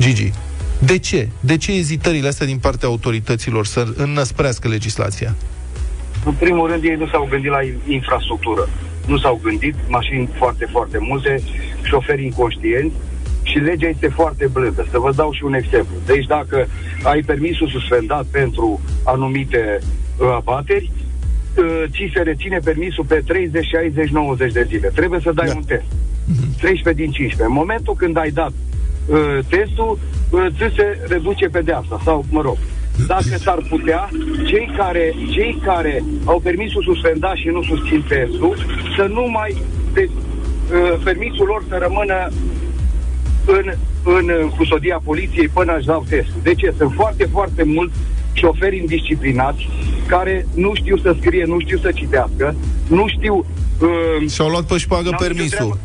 [0.00, 0.32] Gigi.
[0.84, 1.28] De ce?
[1.40, 5.34] De ce ezitările astea din partea autorităților să înnăsprească legislația?
[6.24, 8.68] În primul rând, ei nu s-au gândit la infrastructură.
[9.06, 11.42] Nu s-au gândit, mașini foarte, foarte multe,
[11.82, 12.94] șoferi inconștienți
[13.42, 14.86] și legea este foarte blândă.
[14.90, 15.96] Să vă dau și un exemplu.
[16.06, 16.66] Deci dacă
[17.02, 20.90] ai permisul suspendat pentru anumite uh, abateri,
[21.56, 24.90] uh, ți se reține permisul pe 30, 60, 90 de zile.
[24.94, 25.54] Trebuie să dai da.
[25.56, 25.84] un test.
[26.58, 27.42] 13 din 15.
[27.42, 28.52] În momentul când ai dat
[29.06, 29.98] uh, testul,
[30.30, 32.56] uh, ți se reduce pedeapsa sau, mă rog,
[33.06, 34.08] dacă s-ar putea,
[34.46, 38.56] cei care, cei care au permisul suspendat și nu susțin testul,
[38.96, 42.28] să nu mai de, uh, permisul lor să rămână
[43.44, 43.72] în,
[44.04, 46.40] în custodia poliției până își dau testul.
[46.42, 46.74] De ce?
[46.78, 47.94] Sunt foarte, foarte mulți
[48.32, 49.68] șoferi indisciplinați
[50.06, 52.54] care nu știu să scrie, nu știu să citească,
[52.88, 53.46] nu știu...
[53.80, 55.78] Uh, Și-au luat pe șpagă permisul.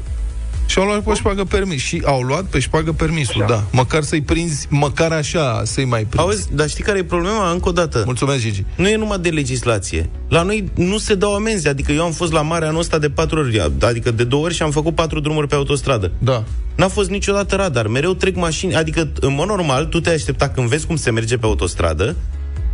[0.65, 1.81] Și-au luat pe șpagă permis.
[1.81, 3.53] Și au luat pe șpagă permisul, așa.
[3.53, 3.63] da.
[3.71, 6.27] Măcar să-i prinzi, măcar așa să-i mai prinzi.
[6.27, 7.51] Auzi, dar știi care e problema?
[7.51, 8.03] Încă o dată.
[8.05, 8.63] Mulțumesc, Gigi.
[8.75, 10.09] Nu e numai de legislație.
[10.29, 11.67] La noi nu se dau amenzi.
[11.67, 14.53] Adică eu am fost la mare anul ăsta de patru ori, adică de două ori
[14.53, 16.11] și am făcut patru drumuri pe autostradă.
[16.17, 16.43] Da.
[16.75, 17.87] N-a fost niciodată radar.
[17.87, 18.75] Mereu trec mașini.
[18.75, 22.15] Adică, în mod normal, tu te aștepta când vezi cum se merge pe autostradă,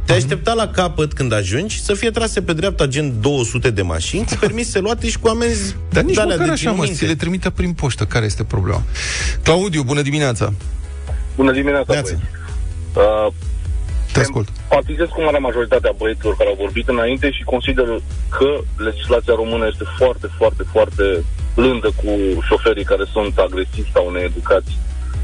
[0.06, 4.26] te aștepta la capăt când ajungi să fie trase pe dreapta gen 200 de mașini
[4.26, 7.74] cu permise luate și cu amenzi Dar nici măcar așa, mă, ți le trimite prin
[7.74, 8.06] poștă.
[8.06, 8.84] Care este problema?
[9.44, 10.54] Claudiu, bună dimineața!
[11.36, 12.14] Bună dimineața, băieți!
[12.96, 13.34] Uh,
[14.14, 14.48] te ascult.
[14.68, 17.86] Partizez cu marea majoritatea băieților care au vorbit înainte și consider
[18.38, 21.04] că legislația română este foarte, foarte, foarte
[21.56, 22.12] blândă cu
[22.48, 24.72] șoferii care sunt agresivi sau needucați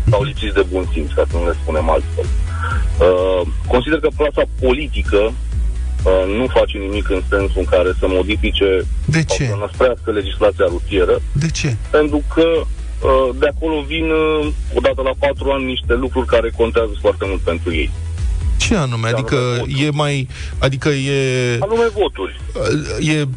[0.10, 2.26] sau lipsiți de bun simț, ca să nu le spunem altfel.
[2.26, 8.86] Uh, consider că clasa politică uh, nu face nimic în sensul în care să modifice
[9.06, 9.43] de ce?
[9.46, 11.22] sau să năsprească legislația rutieră.
[11.32, 11.76] De ce?
[11.89, 16.93] Pentru că uh, de acolo vin uh, odată la patru ani niște lucruri care contează
[17.02, 17.91] foarte mult pentru ei.
[18.58, 19.08] Ce anume?
[19.08, 20.28] Adică anume e mai...
[20.58, 21.58] Adică e...
[21.60, 22.41] Anume voturi.
[23.00, 23.28] E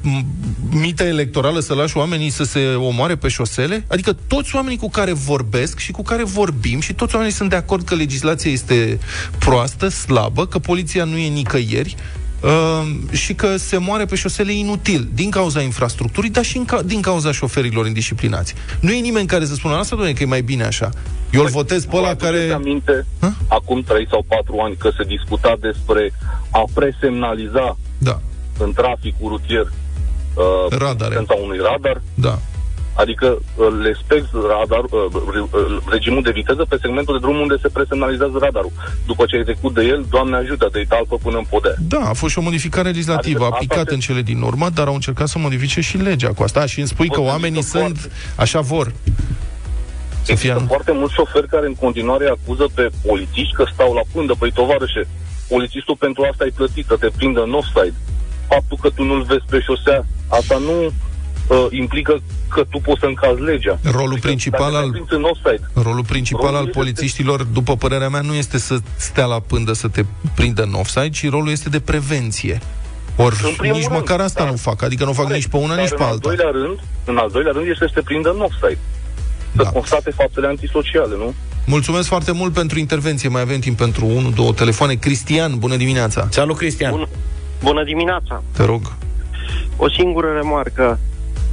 [0.72, 3.84] mita electorală să lași oamenii să se omoare pe șosele?
[3.88, 7.56] Adică toți oamenii cu care vorbesc și cu care vorbim și toți oamenii sunt de
[7.56, 8.98] acord că legislația este
[9.38, 11.96] proastă, slabă, că poliția nu e nicăieri,
[12.40, 16.82] Uh, și că se moare pe șosele inutil, din cauza infrastructurii, dar și în ca-
[16.82, 18.54] din cauza șoferilor indisciplinați.
[18.80, 20.88] Nu e nimeni care să spună asta, doamne, că e mai bine așa.
[21.30, 22.50] Eu îl păi, votez pe ăla care...
[22.52, 23.34] aminte, ha?
[23.48, 26.12] acum 3 sau 4 ani, că se discuta despre
[26.50, 28.20] a presemnaliza da.
[28.58, 29.72] în traficul rutier
[30.34, 31.24] uh, Radare.
[31.42, 32.02] unui radar.
[32.14, 32.38] Da.
[32.94, 34.90] Adică uh, le spec radar, uh,
[35.52, 38.72] uh, regimul de viteză pe segmentul de drum unde se presemnalizează radarul.
[39.06, 41.74] După ce ai trecut de el, Doamne ajută, te-ai talpă până în podea.
[41.78, 43.94] Da, a fost și o modificare legislativă adică aplicată se...
[43.94, 46.66] în cele din urmă, dar au încercat să modifice și legea cu asta.
[46.66, 48.16] Și îmi spui că oamenii sunt, foarte...
[48.36, 48.92] așa vor.
[50.22, 50.66] Să Există fie...
[50.66, 54.34] foarte mulți șoferi care în continuare acuză pe polițiști că stau la pândă.
[54.38, 55.02] Păi, tovarășe,
[55.48, 57.94] polițistul pentru asta ai plătit, să te prindă în offside.
[58.48, 60.92] Faptul că tu nu-l vezi pe șosea, asta nu
[61.50, 63.78] uh, implică că tu poți să încalzi legea.
[63.82, 65.04] Rolul adică, principal al,
[65.74, 67.52] rolul principal rolul al polițiștilor, este...
[67.52, 71.30] după părerea mea, nu este să stea la pândă să te prindă în offside, ci
[71.30, 72.60] rolul este de prevenție.
[73.16, 75.88] Ori nici rând, măcar asta dar, nu fac, adică nu fac nici pe una, nici
[75.88, 76.08] pe alta.
[76.10, 78.78] Al doilea rând, în al doilea rând este să te prindă în offside.
[79.56, 79.70] Să da.
[79.70, 81.34] constate faptele antisociale, nu?
[81.66, 83.28] Mulțumesc foarte mult pentru intervenție.
[83.28, 84.94] Mai avem timp pentru unul, două telefoane.
[84.94, 86.28] Cristian, bună dimineața!
[86.30, 86.90] Salut, Cristian!
[86.90, 87.08] Bună,
[87.62, 88.42] bună dimineața!
[88.56, 88.92] Te rog.
[89.76, 90.98] O singură remarcă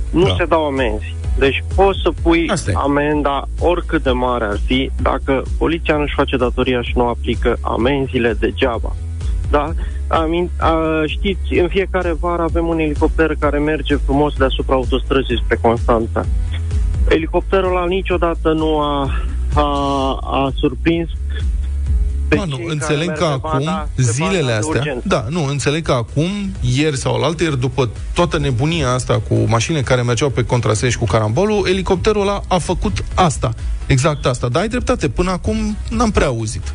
[0.09, 0.35] nu da.
[0.37, 1.15] se dau amenzi.
[1.37, 6.81] Deci poți să pui amenda oricât de mare ar fi dacă poliția nu-și face datoria
[6.81, 8.95] și nu aplică amenziile degeaba.
[9.49, 9.71] Da?
[10.07, 15.57] Amin, a, știți, în fiecare vară avem un elicopter care merge frumos deasupra autostrăzii spre
[15.61, 16.25] Constanța.
[17.09, 19.09] Elicopterul ăla niciodată nu a,
[19.53, 19.63] a,
[20.21, 21.09] a surprins
[22.35, 26.29] Mă, nu, înțeleg că acum, banda, zilele astea, da, nu, înțeleg că acum,
[26.75, 31.05] ieri sau alaltă ieri, după toată nebunia asta cu mașini care mergeau pe contrasens cu
[31.05, 33.53] carambolul, elicopterul ăla a făcut asta,
[33.85, 34.47] exact asta.
[34.47, 36.73] Dar ai dreptate, până acum n-am prea auzit.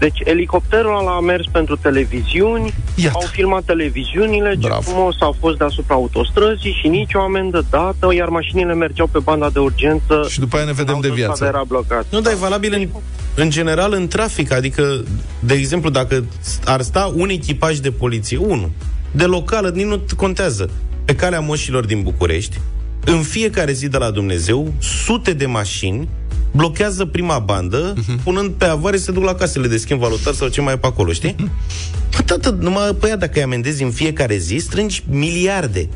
[0.00, 3.12] Deci elicopterul ăla a mers pentru televiziuni, Iată.
[3.14, 4.80] au filmat televiziunile, ce Bravo.
[4.80, 9.58] frumos au fost deasupra autostrăzii și nicio amendă dată, iar mașinile mergeau pe banda de
[9.58, 10.26] urgență.
[10.28, 11.44] Și după aia ne vedem de viață.
[11.44, 12.06] Era blocat.
[12.10, 12.88] Nu, dar e valabil în,
[13.34, 15.04] în general în trafic, adică,
[15.40, 16.24] de exemplu, dacă
[16.64, 18.70] ar sta un echipaj de poliție, unul,
[19.10, 20.70] de locală, nici nu contează,
[21.04, 22.60] pe calea moșilor din București,
[23.04, 26.08] în fiecare zi de la Dumnezeu, sute de mașini
[26.50, 28.22] blochează prima bandă, uh-huh.
[28.24, 30.86] punând pe avare să duc la casele de schimb valutar sau ce mai e pe
[30.86, 31.34] acolo, știi?
[31.34, 32.18] Uh-huh.
[32.18, 35.88] Atât, numai pe ea, dacă îi amendezi în fiecare zi, strângi miliarde.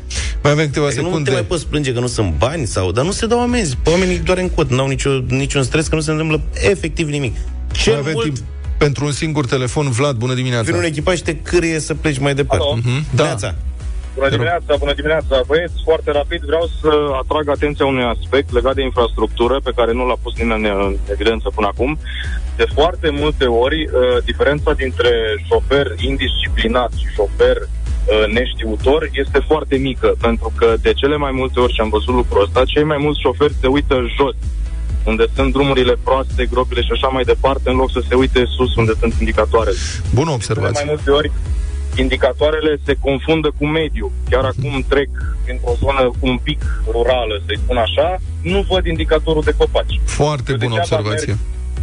[0.43, 1.19] Mai avem câteva adică secunde.
[1.19, 2.91] Nu te mai poți plânge că nu sunt bani sau...
[2.91, 3.77] Dar nu se dau amenzi.
[3.83, 7.35] Pe oamenii doar în cot, n-au nicio, niciun stres că nu se întâmplă efectiv nimic.
[7.71, 8.25] Ce mai avem mult...
[8.25, 8.37] timp
[8.77, 10.63] Pentru un singur telefon, Vlad, bună dimineața.
[10.63, 12.65] Vin un echipaj te cârie să pleci mai departe.
[12.81, 13.15] Uh-huh.
[13.15, 13.37] Da.
[14.15, 15.41] Bună dimineața, bună dimineața.
[15.47, 16.89] Băieți, foarte rapid vreau să
[17.21, 21.51] atrag atenția unui aspect legat de infrastructură pe care nu l-a pus nimeni în evidență
[21.55, 21.97] până acum.
[22.55, 25.11] De foarte multe ori, uh, diferența dintre
[25.47, 31.59] șofer indisciplinat și șofer uh, neștiutor este foarte mică, pentru că de cele mai multe
[31.59, 34.35] ori, și am văzut lucrul ăsta, cei mai mulți șoferi se uită jos
[35.05, 38.75] unde sunt drumurile proaste, gropile și așa mai departe, în loc să se uite sus
[38.75, 39.77] unde sunt indicatoarele.
[40.13, 40.79] Bună observație.
[40.79, 41.31] De mai multe ori
[41.95, 44.11] indicatoarele se confundă cu mediul.
[44.29, 45.09] Chiar acum trec
[45.49, 49.99] într-o zonă un pic rurală, să-i spun așa, nu văd indicatorul de copaci.
[50.03, 51.37] Foarte eu bună observație.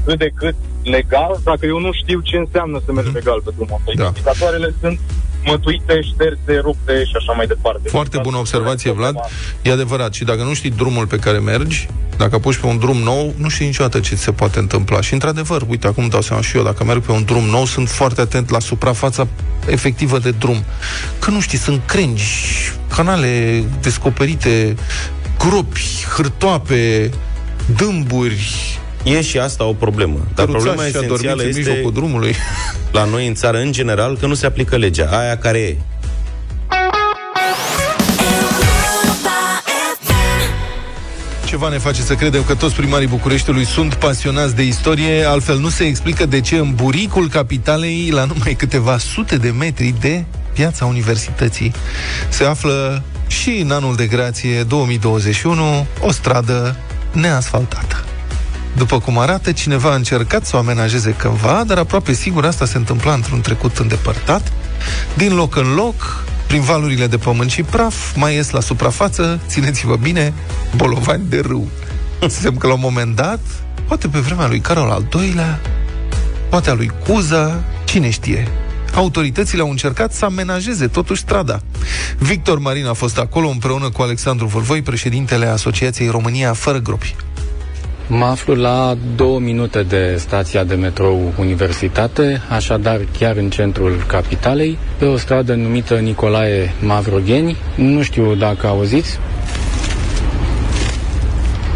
[0.04, 3.80] Cât de cât legal, dacă eu nu știu ce înseamnă să mergi legal pe drumul
[3.86, 4.02] ăsta.
[4.02, 4.06] Da.
[4.06, 4.98] Indicatoarele sunt
[5.44, 7.88] mătuite, șterse, rupte și așa mai departe.
[7.88, 9.16] Foarte bună observație, Vlad.
[9.62, 10.14] E adevărat.
[10.14, 13.48] Și dacă nu știi drumul pe care mergi, dacă apuci pe un drum nou, nu
[13.48, 15.00] știi niciodată ce se poate întâmpla.
[15.00, 17.88] Și, într-adevăr, uite, acum dau seama și eu, dacă merg pe un drum nou, sunt
[17.88, 19.26] foarte atent la suprafața
[19.66, 20.64] efectivă de drum.
[21.18, 22.24] Că nu știi, sunt crengi,
[22.94, 24.76] canale descoperite,
[25.38, 27.10] gropi, hârtoape,
[27.76, 30.18] dâmburi, E și asta o problemă.
[30.34, 32.34] Dar problema esențială este drumului.
[32.92, 35.76] la noi în țară, în general, că nu se aplică legea, aia care e.
[41.44, 45.68] Ceva ne face să credem că toți primarii Bucureștiului sunt pasionați de istorie, altfel nu
[45.68, 50.84] se explică de ce în buricul capitalei, la numai câteva sute de metri de piața
[50.84, 51.72] universității,
[52.28, 56.76] se află și în anul de grație 2021 o stradă
[57.12, 58.04] neasfaltată.
[58.76, 62.76] După cum arată, cineva a încercat să o amenajeze cândva, dar aproape sigur asta se
[62.76, 64.52] întâmpla într-un trecut îndepărtat.
[65.16, 69.96] Din loc în loc, prin valurile de pământ și praf, mai ies la suprafață, țineți-vă
[69.96, 70.32] bine,
[70.76, 71.68] bolovani de râu.
[72.28, 73.40] Semn că la un moment dat,
[73.86, 75.60] poate pe vremea lui Carol al II-lea,
[76.48, 78.48] poate a lui Cuza, cine știe,
[78.94, 81.60] autoritățile au încercat să amenajeze totuși strada.
[82.18, 87.14] Victor Marin a fost acolo împreună cu Alexandru Vârvoi, președintele Asociației România Fără Gropi.
[88.14, 94.78] Mă aflu la două minute de stația de metrou Universitate, așadar chiar în centrul capitalei,
[94.98, 97.56] pe o stradă numită Nicolae Mavrogheni.
[97.76, 99.18] Nu știu dacă auziți.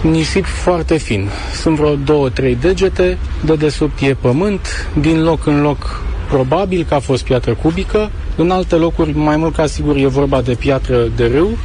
[0.02, 1.28] Nisip foarte fin.
[1.54, 6.94] Sunt vreo două, trei degete, de desubt e pământ, din loc în loc probabil că
[6.94, 11.08] a fost piatră cubică, în alte locuri, mai mult ca sigur, e vorba de piatră
[11.16, 11.58] de râu,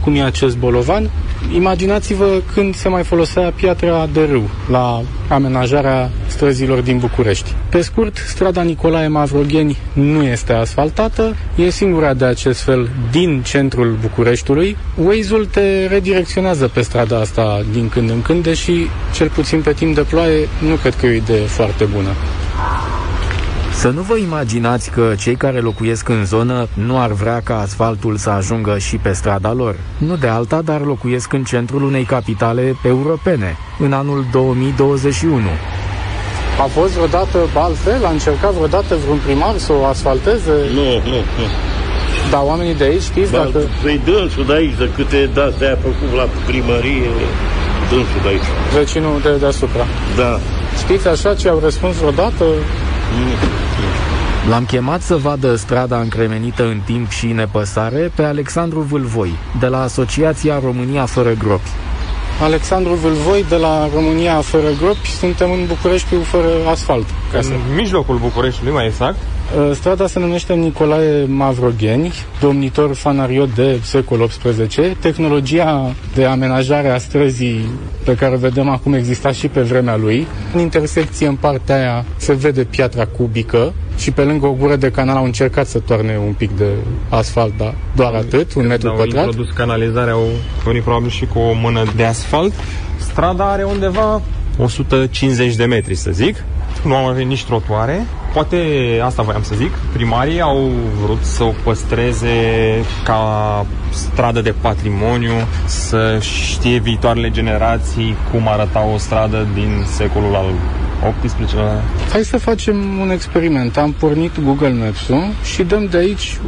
[0.00, 1.10] cum e acest bolovan,
[1.54, 7.54] Imaginați-vă când se mai folosea piatra de râu la amenajarea străzilor din București.
[7.68, 13.96] Pe scurt, strada Nicolae Mavrogheni nu este asfaltată, e singura de acest fel din centrul
[14.00, 14.76] Bucureștiului.
[15.04, 18.72] Waze-ul te redirecționează pe strada asta din când în când, deși,
[19.14, 22.10] cel puțin pe timp de ploaie, nu cred că e o idee foarte bună.
[23.74, 28.16] Să nu vă imaginați că cei care locuiesc în zonă nu ar vrea ca asfaltul
[28.16, 29.76] să ajungă și pe strada lor.
[29.98, 35.40] Nu de alta, dar locuiesc în centrul unei capitale europene, în anul 2021.
[36.60, 38.04] A fost vreodată altfel?
[38.04, 40.52] A încercat vreodată vreun primar să o asfalteze?
[40.74, 41.46] Nu, nu, nu.
[42.30, 43.58] Dar oamenii de aici, știți Dar dacă...
[43.82, 47.10] Păi dânsul de aici, de câte dați de-aia făcut la primărie,
[47.90, 48.48] dânsul de aici.
[48.74, 49.84] Vecinul de deasupra.
[50.16, 50.38] Da.
[50.82, 52.44] Știți așa ce au răspuns vreodată?
[53.18, 54.50] Nu.
[54.50, 59.82] L-am chemat să vadă strada încremenită în timp și nepăsare pe Alexandru Vâlvoi, de la
[59.82, 61.68] Asociația România Fără Gropi.
[62.42, 67.06] Alexandru Vâlvoi de la România Fără Gropi, suntem în București fără asfalt.
[67.32, 67.52] Ca în să...
[67.74, 69.16] mijlocul Bucureștiului, mai exact?
[69.52, 74.96] Uh, strada se numește Nicolae Mavrogheni, domnitor fanariot de secol XVIII.
[75.00, 77.68] Tehnologia de amenajare a străzii
[78.04, 80.26] pe care o vedem acum exista și pe vremea lui.
[80.54, 84.90] În intersecție, în partea aia, se vede piatra cubică și pe lângă o gură de
[84.90, 86.68] canal au încercat să toarne un pic de
[87.08, 89.22] asfalt, dar doar atât, un metru au pătrat.
[89.22, 90.26] Au introdus canalizarea, au
[90.64, 92.52] venit probabil și cu o mână de asfalt.
[92.96, 94.22] Strada are undeva
[94.58, 96.44] 150 de metri, să zic.
[96.84, 98.06] Nu am avut nici trotuare.
[98.32, 98.56] Poate,
[99.04, 100.70] asta voiam să zic, primarii au
[101.02, 102.36] vrut să o păstreze
[103.04, 105.32] ca stradă de patrimoniu,
[105.64, 110.46] să știe viitoarele generații cum arăta o stradă din secolul al
[111.06, 111.56] 18
[112.10, 113.76] Hai să facem un experiment.
[113.76, 116.38] Am pornit Google Maps-ul și dăm de aici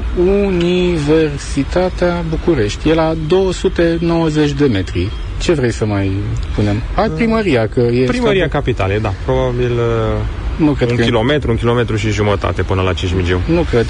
[0.44, 2.88] Universitatea București.
[2.88, 5.10] E la 290 de metri.
[5.40, 6.12] Ce vrei să mai
[6.54, 6.82] punem?
[6.94, 8.04] Hai primăria, că e...
[8.04, 9.12] Primăria capitalei, da.
[9.24, 9.72] Probabil
[10.56, 13.40] nu cred un că kilometru, un kilometru și jumătate până la Cismigiu.
[13.46, 13.86] Nu cred.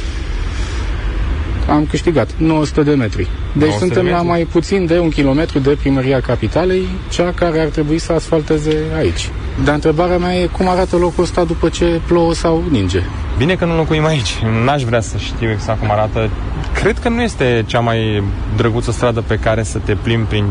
[1.69, 3.29] Am câștigat 900 de metri.
[3.53, 7.67] Deci suntem de la mai puțin de un kilometru de primăria capitalei, cea care ar
[7.69, 9.31] trebui să asfalteze aici.
[9.65, 13.03] Dar întrebarea mea e cum arată locul ăsta după ce plouă sau ninge.
[13.39, 14.43] Bine că nu locuim aici.
[14.65, 16.31] N-aș vrea să știu exact cum arată.
[16.75, 18.23] Cred că nu este cea mai
[18.57, 20.45] drăguță stradă pe care să te plimbi prin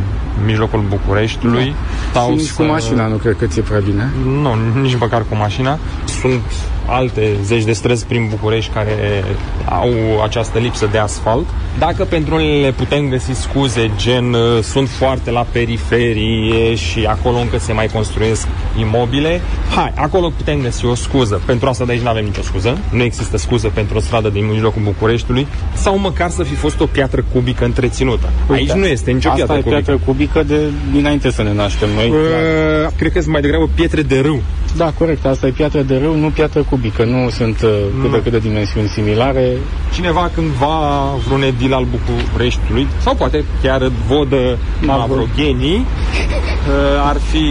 [0.46, 1.76] mijlocul Bucureștiului.
[2.14, 2.20] Da.
[2.20, 2.54] Sau nici să...
[2.62, 4.10] cu mașina nu cred că ți-e prea bine.
[4.26, 5.80] Nu, nici măcar cu mașina.
[6.22, 6.42] Sunt
[6.86, 9.24] alte zeci de străzi prin București care
[9.66, 9.90] au
[10.24, 11.46] această lipsă de asfalt.
[11.80, 17.58] Dacă pentru unele putem găsi scuze, gen uh, sunt foarte la periferie și acolo încă
[17.60, 18.48] se mai construiesc
[18.80, 19.42] imobile,
[19.76, 21.42] hai, acolo putem găsi o scuză.
[21.46, 22.75] Pentru asta de aici nu avem nicio scuză.
[22.92, 26.86] Nu există scuză pentru o stradă din mijlocul Bucureștiului sau măcar să fi fost o
[26.86, 28.30] piatră cubică întreținută.
[28.50, 29.76] Uite, aici nu este nicio asta piatră cubică.
[29.76, 30.60] Asta e piatră cubică de
[30.92, 32.10] dinainte să ne naștem noi.
[32.10, 34.42] Uh, cred că sunt mai degrabă pietre de râu.
[34.78, 35.26] Da, corect.
[35.26, 37.04] Asta e piatră de râu, nu piatră cubică.
[37.04, 37.70] Nu sunt uh,
[38.02, 39.52] cât de cât de dimensiuni similare.
[39.94, 47.46] Cineva cândva vreun edil al Bucureștiului, sau poate chiar vodă Mavrogenii, uh, ar fi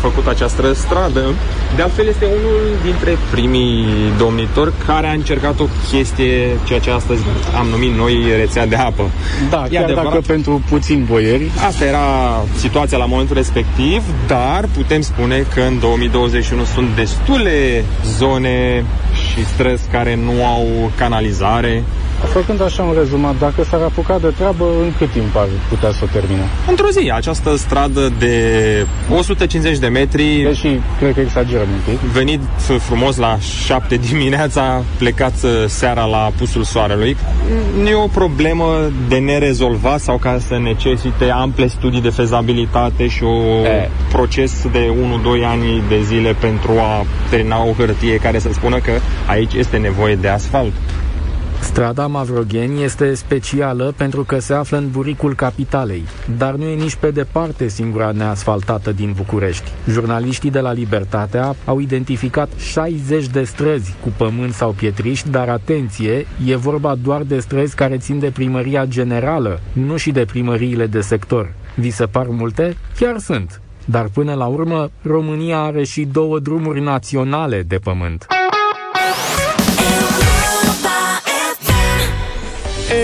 [0.00, 1.24] făcut această stradă.
[1.76, 3.86] De altfel este unul dintre primii
[4.18, 7.22] domnitori care a încercat o chestie, ceea ce astăzi
[7.58, 9.10] am numit noi rețea de apă.
[9.50, 10.12] Da, e chiar adevărat.
[10.12, 11.50] dacă pentru puțin boieri.
[11.66, 12.06] Asta era
[12.56, 19.88] situația la momentul respectiv, dar putem spune că în 2021 sunt destule zone și străzi
[19.92, 21.82] care nu au canalizare.
[22.32, 26.00] Făcând așa un rezumat, dacă s-ar apuca de treabă, în cât timp ar putea să
[26.02, 26.48] o termine?
[26.68, 27.10] Într-o zi.
[27.14, 30.42] Această stradă de 150 de metri...
[30.42, 32.10] Deși, cred că exagerăm un pic.
[32.10, 32.40] Venit
[32.78, 35.34] frumos la 7 dimineața, plecat
[35.66, 37.16] seara la pusul soarelui.
[37.82, 43.22] Nu e o problemă de nerezolvat sau ca să necesite ample studii de fezabilitate și
[43.22, 43.66] un
[44.12, 44.92] proces de
[45.40, 48.92] 1-2 ani de zile pentru a termina o hârtie care să spună că
[49.26, 50.72] aici este nevoie de asfalt.
[51.60, 56.02] Strada Mavrogeni este specială pentru că se află în buricul capitalei,
[56.38, 59.70] dar nu e nici pe departe singura neasfaltată din București.
[59.88, 66.26] Jurnaliștii de la Libertatea au identificat 60 de străzi cu pământ sau pietriști, dar atenție,
[66.44, 71.00] e vorba doar de străzi care țin de primăria generală, nu și de primăriile de
[71.00, 71.52] sector.
[71.74, 72.76] Vi se par multe?
[72.98, 73.60] Chiar sunt.
[73.88, 78.26] Dar până la urmă, România are și două drumuri naționale de pământ.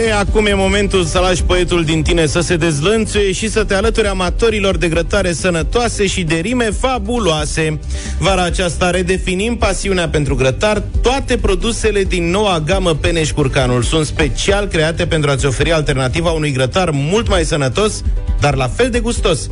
[0.07, 3.75] E, acum e momentul să lași poetul din tine să se dezlănțuie și să te
[3.75, 7.79] alături amatorilor de grătare sănătoase și de rime fabuloase.
[8.19, 10.83] Vara aceasta redefinim pasiunea pentru grătar.
[11.03, 16.53] Toate produsele din noua gamă Peneș Curcanul sunt special create pentru a-ți oferi alternativa unui
[16.53, 18.03] grătar mult mai sănătos,
[18.41, 19.51] dar la fel de gustos.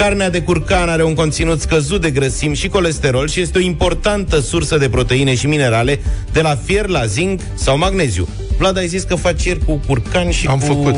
[0.00, 4.40] Carnea de curcan are un conținut scăzut de grăsimi și colesterol și este o importantă
[4.40, 6.00] sursă de proteine și minerale,
[6.32, 8.28] de la fier la zinc sau magneziu.
[8.58, 10.64] Vlad, ai zis că faci ieri cu curcan și am cu...
[10.64, 10.96] făcut.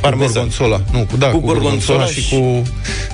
[0.00, 0.48] Parmezan.
[0.48, 0.82] Cu gorgonzola.
[0.92, 2.20] Nu, cu, da, cu, cu gorgonzola, și...
[2.20, 2.62] și cu...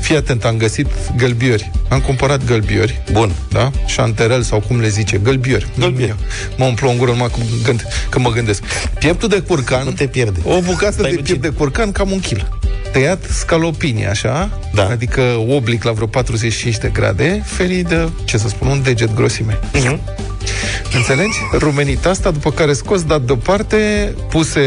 [0.00, 1.70] Fii atent, am găsit gălbiori.
[1.88, 3.02] Am cumpărat gălbiori.
[3.12, 3.32] Bun.
[3.50, 3.70] Da?
[3.86, 5.20] Șanterel sau cum le zice.
[5.22, 5.66] Gălbiori.
[5.78, 6.14] Gălbiori.
[6.56, 7.30] Mă umplu în gură numai
[7.64, 8.62] când, când mă gândesc.
[8.98, 9.84] Pieptul de curcan...
[9.84, 10.40] Nu te pierde.
[10.44, 12.48] O bucată Stai de piept de curcan, cam un kil
[12.94, 14.88] tăiat scalopini, așa, da.
[14.88, 19.58] adică oblic la vreo 45 de grade, ferii de, ce să spun, un deget grosime.
[19.58, 19.98] Uh-huh.
[20.94, 21.38] Înțelegi?
[21.58, 24.60] Rumenit asta, după care scos, dat deoparte, puse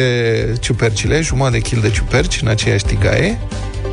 [0.60, 3.40] ciupercile, jumătate de kil de ciuperci în aceeași tigaie,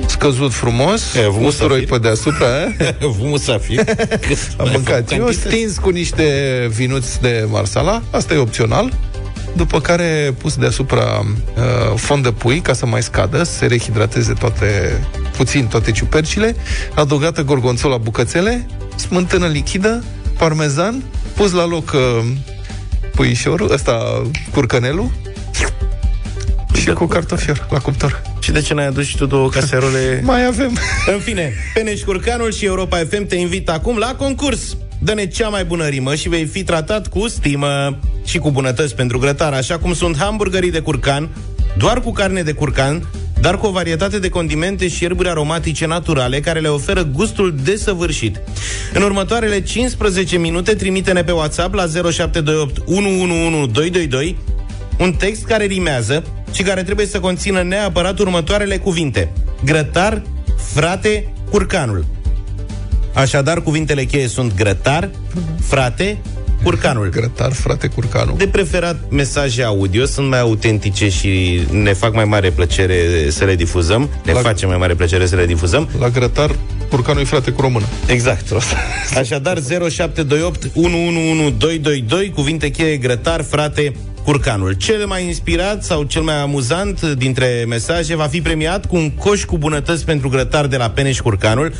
[0.07, 2.47] scăzut frumos, e, usturoi pe deasupra.
[3.19, 3.79] Vumul safir.
[4.59, 5.13] Am mâncat.
[5.13, 6.25] eu, stins cu niște
[6.75, 8.93] vinuți de marsala, asta e opțional.
[9.57, 11.25] După care pus deasupra
[11.57, 15.01] uh, fond de pui ca să mai scadă, să se rehidrateze toate,
[15.37, 16.57] puțin toate ciupercile,
[16.95, 18.67] adăugată gorgonzola bucățele,
[18.97, 20.05] smântână lichidă,
[20.39, 21.03] parmezan,
[21.35, 22.25] pus la loc uh,
[23.15, 25.11] puișorul, ăsta curcanelul,
[26.85, 28.23] și cu cartofior la cuptor.
[28.41, 30.21] Și de ce n-ai adus și tu două caserole?
[30.25, 30.79] Mai avem.
[31.15, 34.77] În fine, Peneș Curcanul și Europa FM te invită acum la concurs.
[34.99, 39.19] Dă-ne cea mai bună rimă și vei fi tratat cu stimă și cu bunătăți pentru
[39.19, 41.29] grătar, așa cum sunt hamburgerii de curcan,
[41.77, 43.07] doar cu carne de curcan,
[43.45, 48.41] dar cu o varietate de condimente și ierburi aromatice naturale care le oferă gustul desăvârșit.
[48.93, 54.37] În următoarele 15 minute trimite-ne pe WhatsApp la 0728 111222
[54.99, 59.33] un text care rimează și care trebuie să conțină neapărat următoarele cuvinte.
[59.65, 60.23] Grătar,
[60.75, 62.05] frate, curcanul.
[63.15, 65.11] Așadar, cuvintele cheie sunt grătar,
[65.61, 66.19] frate,
[66.65, 67.09] curcanul.
[67.09, 68.35] Grătar, frate, curcanul.
[68.39, 73.55] De preferat mesaje audio, sunt mai autentice și ne fac mai mare plăcere să le
[73.55, 74.11] difuzăm.
[74.25, 75.89] Ne la, face mai mare plăcere să le difuzăm.
[75.99, 76.51] La grătar,
[76.91, 77.85] curcanul frate cu română.
[78.07, 78.53] Exact.
[79.21, 79.59] Așadar,
[79.91, 83.93] 0728 111222, cuvinte cheie grătar, frate,
[84.25, 84.73] curcanul.
[84.73, 89.45] Cel mai inspirat sau cel mai amuzant dintre mesaje va fi premiat cu un coș
[89.45, 91.73] cu bunătăți pentru grătar de la Peneș Curcanul.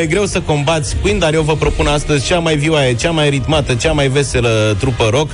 [0.00, 3.30] e greu să combați Queen, dar eu vă propun astăzi cea mai vioaie, cea mai
[3.30, 5.30] ritmată, cea mai veselă trupă rock,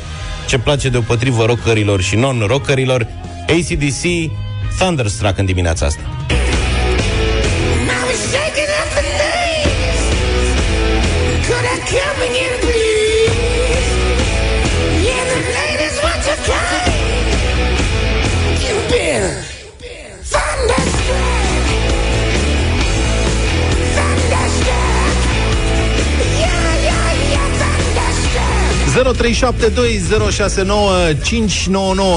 [0.46, 3.06] ce place deopotrivă rockerilor și non-rockerilor,
[3.48, 4.30] ACDC
[4.78, 6.02] Thunderstruck în dimineața asta.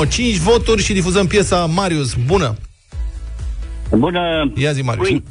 [0.07, 2.13] Cinci voturi și difuzăm piesa Marius.
[2.13, 2.55] Bună!
[3.89, 4.51] Bună!
[4.55, 5.07] Ia zi, Marius.
[5.07, 5.24] Queen.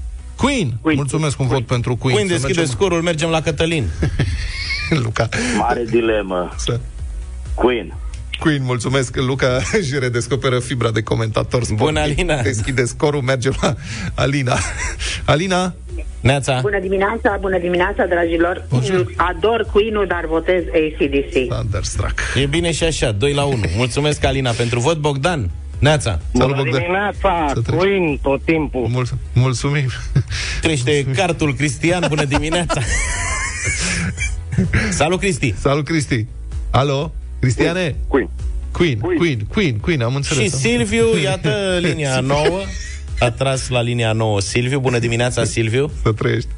[0.43, 0.73] Queen.
[0.81, 0.97] Queen.
[0.97, 1.61] Mulțumesc un Queen.
[1.61, 2.15] vot pentru Queen.
[2.15, 2.75] Queen deschide mergem...
[2.75, 3.89] scorul, mergem la Cătălin.
[5.05, 5.29] Luca.
[5.59, 6.55] Mare dilemă.
[6.57, 6.81] Să.
[7.55, 7.95] Queen.
[8.39, 9.17] Queen, mulțumesc.
[9.17, 11.87] Luca își redescoperă fibra de comentator sportiv.
[11.87, 12.43] Bună, Alina.
[12.43, 13.75] Deschide scorul, mergem la
[14.15, 14.57] Alina.
[15.25, 15.75] Alina?
[16.21, 16.59] Neața.
[16.61, 18.65] Bună dimineața, bună dimineața, dragilor.
[18.69, 19.13] Bonjour.
[19.17, 21.49] Ador Queen-ul, dar votez ACDC.
[21.49, 22.21] Thunderstruck.
[22.43, 23.57] E bine și așa, 2 la 1.
[23.77, 24.97] Mulțumesc, Alina, pentru vot.
[24.97, 25.51] Bogdan?
[25.83, 26.21] Neața.
[26.33, 26.81] Bună Salut, Bogdan.
[26.81, 28.89] dimineața, Queen tot timpul.
[28.89, 29.89] Mulț- mulțumim.
[30.61, 31.15] Crește mulțumim.
[31.17, 32.81] cartul Cristian, bună dimineața.
[35.01, 35.55] Salut, Cristi.
[35.59, 36.27] Salut, Cristi.
[36.71, 37.95] Alo, Cristiane?
[38.09, 38.29] Queen.
[38.73, 40.43] Queen, Queen, Queen, Queen, Queen am înțeles.
[40.45, 42.61] Și Silviu, iată linia nouă.
[43.19, 44.79] A tras la linia nouă Silviu.
[44.81, 45.91] Bună dimineața, Silviu.
[46.03, 46.49] Să trăiești.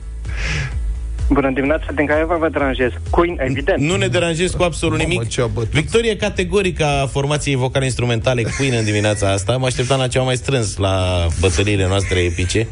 [1.28, 2.90] Bună dimineața, din care vă deranjez?
[3.10, 3.80] Queen, evident.
[3.82, 5.22] Nu ne deranjez cu absolut nimic.
[5.70, 9.56] Victorie categorică a formației vocale instrumentale Queen în dimineața asta.
[9.56, 12.68] Mă așteptam la ceva mai strâns la bătăliile noastre epice.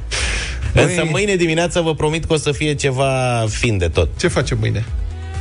[0.75, 0.85] Măi...
[0.85, 4.09] Însă mâine dimineața vă promit că o să fie ceva fin de tot.
[4.19, 4.85] Ce facem mâine?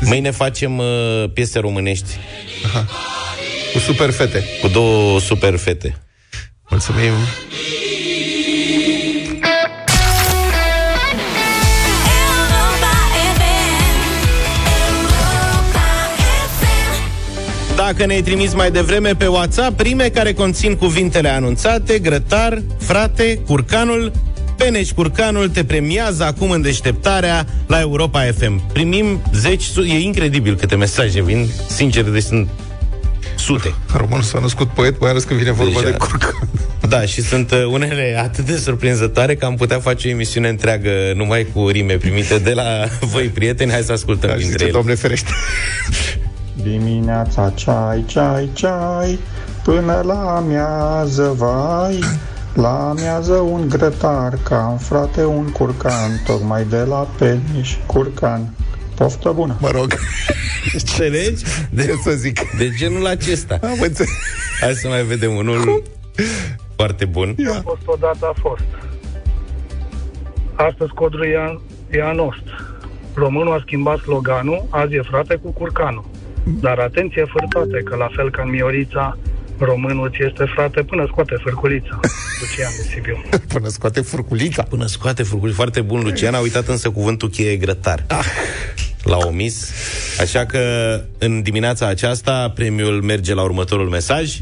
[0.01, 0.85] Mâine facem uh,
[1.33, 2.17] piese românești.
[2.65, 2.85] Aha.
[3.73, 4.43] Cu super fete.
[4.61, 5.97] Cu două super fete.
[6.69, 7.13] Mulțumim.
[17.91, 24.11] Dacă ne-ai trimis mai devreme pe WhatsApp prime care conțin cuvintele anunțate, grătar, frate, curcanul,
[24.57, 28.71] Peneș Curcanul te premiază acum în deșteptarea la Europa FM.
[28.73, 32.47] Primim zeci, e incredibil câte mesaje vin, sincer, deci sunt
[33.37, 33.73] sute.
[33.95, 35.91] Românul s-a născut poet, mai ales că vine vorba Deja.
[35.91, 36.49] de curcan.
[36.89, 40.91] Da, și sunt uh, unele atât de surprinzătoare că am putea face o emisiune întreagă
[41.15, 43.71] numai cu rime primite de la voi, prieteni.
[43.71, 44.71] Hai să ascultăm da, dintre ele.
[44.71, 45.31] Doamne ferește.
[46.63, 49.19] Dimineața ceai, ceai, ceai,
[49.63, 51.99] până la amiază, vai,
[52.53, 58.53] la amiază un grătar, cam frate un curcan, tocmai de la peniș, curcan.
[58.95, 59.55] Poftă bună!
[59.59, 59.93] Mă rog.
[60.73, 61.43] Înțelegi?
[61.69, 62.39] De, Ce să zic?
[62.57, 63.59] De genul acesta.
[63.61, 64.11] Am înțeles.
[64.61, 65.81] Hai să mai vedem unul Cum?
[66.75, 67.35] foarte bun.
[67.37, 67.51] Ia.
[67.51, 68.63] A fost odată a fost.
[70.55, 71.59] Astăzi codul e,
[71.97, 72.55] e a nostru.
[73.13, 76.05] Românul a schimbat sloganul, azi e frate cu curcanul.
[76.43, 79.17] Dar atenție fârtate, că la fel ca în Miorița,
[79.59, 81.99] românul ți este frate până scoate furculița.
[82.41, 83.21] Lucian de Sibiu.
[83.53, 84.63] până scoate furculița?
[84.63, 85.55] Până scoate furculița.
[85.57, 86.33] Foarte bun, Lucian.
[86.33, 88.03] A uitat însă cuvântul cheie grătar.
[88.07, 88.25] Ah.
[89.03, 89.71] L-a omis.
[90.19, 90.59] Așa că
[91.17, 94.39] în dimineața aceasta premiul merge la următorul mesaj.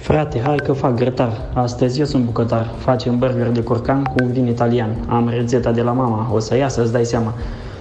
[0.00, 1.50] Frate, hai că fac grătar.
[1.54, 2.74] Astăzi eu sunt bucătar.
[2.78, 5.04] Facem burger de curcan cu un vin italian.
[5.08, 6.30] Am rețeta de la mama.
[6.32, 7.34] O să iasă, îți dai seama.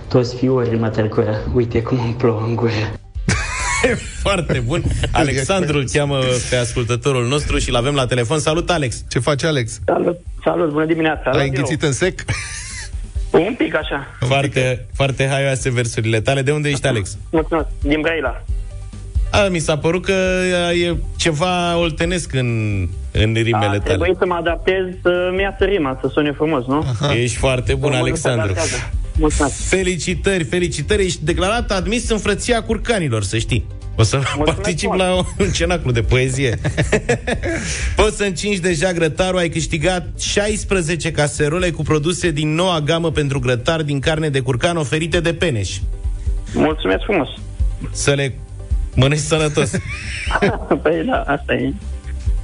[0.09, 1.37] Toți fiorii mă trecură.
[1.53, 2.71] Uite cum îmi plouă în gură.
[4.23, 4.83] Foarte bun.
[5.11, 8.39] Alexandru îl cheamă pe ascultătorul nostru și l avem la telefon.
[8.39, 9.03] Salut, Alex!
[9.09, 9.79] Ce face, Alex?
[9.85, 11.29] Salut, salut bună dimineața!
[11.31, 12.23] Ai înghițit în sec?
[13.31, 14.07] Un pic așa.
[14.19, 16.41] Foarte, foarte haioase versurile tale.
[16.41, 17.17] De unde ești, Alex?
[17.31, 17.67] Mulțumesc.
[17.81, 18.43] Din Brăila.
[19.37, 20.13] A, mi s-a părut că
[20.85, 22.47] e ceva oltenesc în,
[23.11, 23.79] în rimele tale.
[23.83, 26.77] Trebuie să mă adaptez să-mi iasă rima, să sune frumos, nu?
[26.77, 27.15] Aha.
[27.15, 28.53] Ești foarte bun, Alexandru.
[29.19, 29.55] Mulțumesc.
[29.67, 31.03] Felicitări, felicitări.
[31.03, 33.65] Ești declarat admis în frăția curcanilor, să știi.
[33.95, 34.99] O să Mulțumesc particip mult.
[34.99, 36.59] la un cenaclu de poezie.
[37.95, 43.39] Poți să încingi deja grătarul, ai câștigat 16 caserole cu produse din noua gamă pentru
[43.39, 45.77] grătar din carne de curcan oferite de Peneș.
[46.53, 47.27] Mulțumesc frumos.
[47.91, 48.35] Să le
[48.97, 49.71] mănânci sănătos.
[50.83, 51.73] păi da, asta e.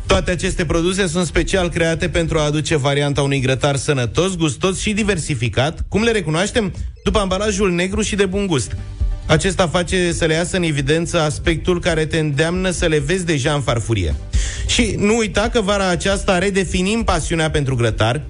[0.07, 4.93] Toate aceste produse sunt special create pentru a aduce varianta unui grătar sănătos, gustos și
[4.93, 6.73] diversificat, cum le recunoaștem
[7.03, 8.77] după ambalajul negru și de bun gust.
[9.25, 13.53] Acesta face să le iasă în evidență aspectul care te îndeamnă să le vezi deja
[13.53, 14.15] în farfurie.
[14.67, 18.21] Și nu uita că vara aceasta redefinim pasiunea pentru grătar,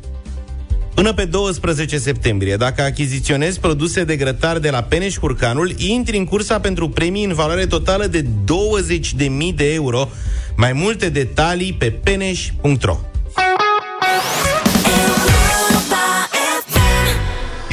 [0.96, 6.26] Până pe 12 septembrie, dacă achiziționezi produse de grătar de la Peneș Curcanul, intri în
[6.26, 10.10] cursa pentru premii în valoare totală de 20.000 de euro.
[10.56, 13.13] Mai multe detalii pe peneș.ro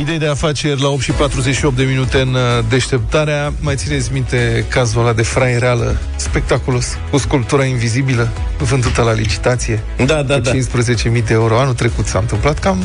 [0.01, 3.53] Idei de afaceri la 8 și 48 de minute în uh, deșteptarea.
[3.61, 9.81] Mai țineți minte cazul ăla de fraiereală spectaculos, cu sculptura invizibilă vândută la licitație?
[10.07, 10.51] Da, da, cu da.
[10.53, 11.59] 15.000 de euro.
[11.59, 12.83] Anul trecut s-a întâmplat cam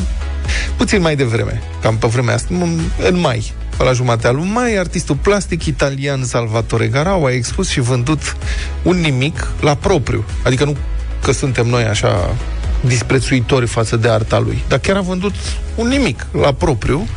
[0.76, 3.52] puțin mai devreme, cam pe vremea asta, în- în mai.
[3.76, 8.36] Pe la jumatea lui mai, artistul plastic italian Salvatore Garau a expus și vândut
[8.82, 10.24] un nimic la propriu.
[10.42, 10.76] Adică nu
[11.22, 12.34] că suntem noi așa
[12.80, 15.34] disprețuitori față de arta lui, dar chiar a vândut
[15.74, 17.08] un nimic la propriu,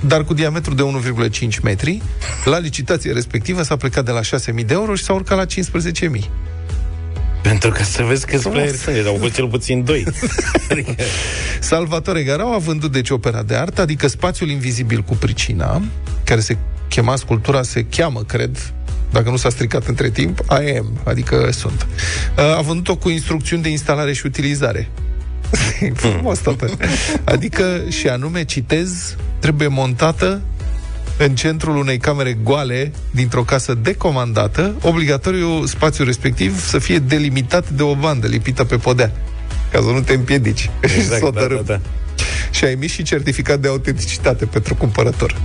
[0.00, 0.82] dar cu diametru de
[1.48, 2.02] 1,5 metri.
[2.44, 6.30] La licitație respectivă s-a plecat de la 6.000 de euro și s-a urcat la 15.000.
[7.42, 10.04] Pentru că să vezi câți player sunt, au fost cel puțin doi.
[10.70, 10.94] adică...
[11.60, 15.82] Salvatore Garau a vândut deci opera de artă, adică spațiul invizibil cu pricina,
[16.24, 16.56] care se
[16.88, 18.72] chema sculptura, se cheamă, cred,
[19.12, 21.86] dacă nu s-a stricat între timp, AM, adică sunt.
[22.56, 24.88] A vândut-o cu instrucțiuni de instalare și utilizare.
[25.80, 26.70] E Frumos toată.
[27.24, 30.40] Adică, și anume, citez, trebuie montată
[31.16, 37.82] în centrul unei camere goale dintr-o casă decomandată, obligatoriu spațiul respectiv să fie delimitat de
[37.82, 39.12] o bandă lipită pe podea,
[39.72, 40.70] ca să nu te împiedici.
[40.80, 41.62] Exact, Să o da, dărâm.
[41.66, 41.80] da, da.
[42.50, 45.36] Și a emis și certificat de autenticitate pentru cumpărător.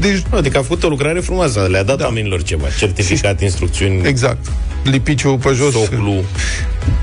[0.00, 2.04] Deci, Adică a făcut o lucrare frumoasă, le-a dat da.
[2.04, 4.46] oamenilor ceva, certificat, instrucțiuni, exact.
[4.84, 5.72] Lipiciu pe jos.
[5.72, 6.24] soclu.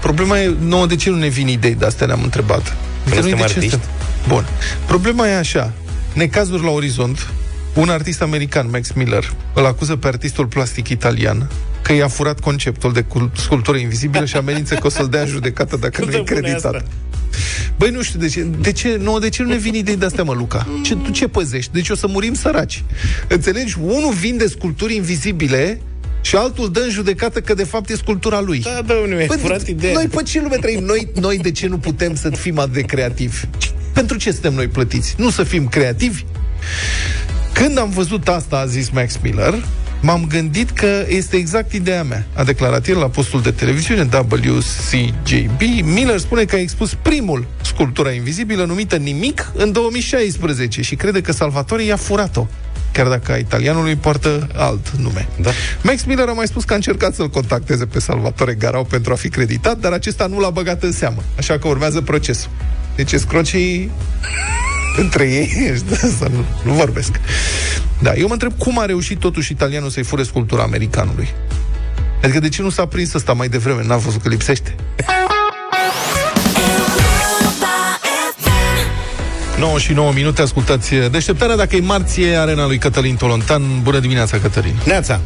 [0.01, 2.75] Problema e, nouă, de ce nu ne vin idei de astea, ne-am întrebat.
[3.05, 3.69] nu Noi suntem de ce artiști?
[3.69, 3.89] suntem-
[4.27, 4.45] Bun.
[4.85, 5.71] Problema e așa.
[6.13, 7.27] Necazuri la orizont,
[7.73, 11.49] un artist american, Max Miller, îl acuză pe artistul plastic italian
[11.81, 15.27] că i-a furat conceptul de cul- sculptură invizibilă și amenință că o să-l dea în
[15.27, 16.73] judecată dacă nu e Cât de bună e creditat.
[16.75, 16.87] asta?
[17.77, 20.05] Băi, nu știu, de ce, de ce, nouă, de ce nu ne vin idei de
[20.05, 20.67] astea, mă, Luca?
[20.83, 21.71] Ce, tu ce păzești?
[21.73, 22.83] Deci o să murim săraci.
[23.27, 23.77] Înțelegi?
[23.81, 25.81] Unul vinde sculpturi invizibile
[26.21, 28.59] și altul dă în judecată că de fapt e sculptura lui.
[28.59, 29.93] Da, da, nu mi-ai Păi, furat ideea.
[29.93, 30.83] Noi pe ce lume trăim?
[30.83, 33.45] Noi, noi de ce nu putem să fim atât de creativi?
[33.93, 35.15] Pentru ce suntem noi plătiți?
[35.17, 36.23] Nu să fim creativi?
[37.53, 39.63] Când am văzut asta, a zis Max Miller,
[40.01, 42.25] m-am gândit că este exact ideea mea.
[42.33, 45.61] A declarat el la postul de televiziune WCJB.
[45.83, 51.31] Miller spune că a expus primul sculptura invizibilă numită Nimic în 2016 și crede că
[51.31, 52.47] Salvatore i-a furat-o
[52.91, 55.27] chiar dacă a italianului poartă alt nume.
[55.41, 55.49] Da.
[55.81, 59.15] Max Miller a mai spus că a încercat să-l contacteze pe Salvatore Garau pentru a
[59.15, 61.23] fi creditat, dar acesta nu l-a băgat în seamă.
[61.37, 62.49] Așa că urmează procesul.
[62.95, 63.91] Deci escrocii
[64.97, 65.77] între ei
[66.19, 67.11] să nu, nu vorbesc.
[68.01, 71.27] Da, eu mă întreb cum a reușit totuși italianul să-i fure sculptura americanului.
[72.23, 73.83] Adică de ce nu s-a prins ăsta mai devreme?
[73.85, 74.75] N-a văzut că lipsește?
[79.59, 81.55] 9 și 9 minute, ascultați deșteptarea.
[81.55, 83.61] Dacă e marție, arena lui Cătălin Tolontan.
[83.81, 84.73] Bună dimineața, Cătălin.
[84.85, 85.19] Neața.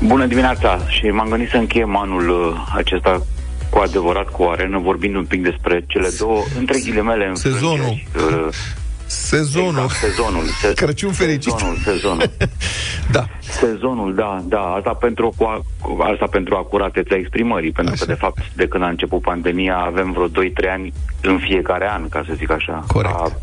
[0.00, 3.26] Bună dimineața și m-am gândit să încheiem anul uh, acesta
[3.70, 8.00] cu adevărat cu o arenă, vorbind un pic despre cele două, între ghilimele, Sezonul.
[8.12, 8.54] înfrângeri, uh,
[9.10, 9.68] Sezonul.
[9.84, 10.44] Exact, sezonul.
[10.60, 11.52] Se- Crăciun fericit.
[11.52, 12.30] Sezonul, sezonul.
[13.16, 13.24] da.
[13.40, 14.60] Sezonul, da, da.
[14.60, 18.04] Asta pentru, cu- cu- asta pentru acuratețea exprimării, pentru Așa.
[18.04, 20.30] că, de fapt, de când a început pandemia, avem vreo 2-3
[20.72, 20.92] ani
[21.22, 22.84] în fiecare an, ca să zic așa.
[22.86, 23.14] Corect.
[23.14, 23.38] Ca,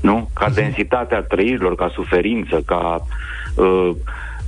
[0.00, 0.30] nu?
[0.34, 3.06] Ca densitatea trăirilor, ca suferință, ca
[3.54, 3.90] uh,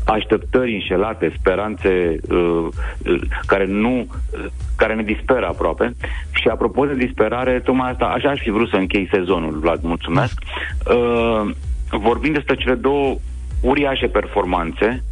[0.07, 2.67] așteptări înșelate, speranțe uh,
[3.07, 4.45] uh, care nu uh,
[4.77, 5.95] care ne disperă aproape.
[6.31, 10.39] Și apropo de disperare, tocmai asta, așa aș fi vrut să închei sezonul, Vlad, mulțumesc.
[10.87, 11.51] Uh,
[11.91, 13.17] vorbind despre cele două
[13.61, 15.03] uriașe performanțe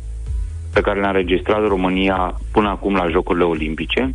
[0.72, 4.12] pe care le-a înregistrat România până acum la Jocurile Olimpice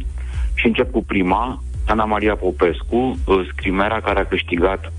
[0.53, 4.91] și încep cu prima, Ana Maria Popescu, uh, scrimera care a câștigat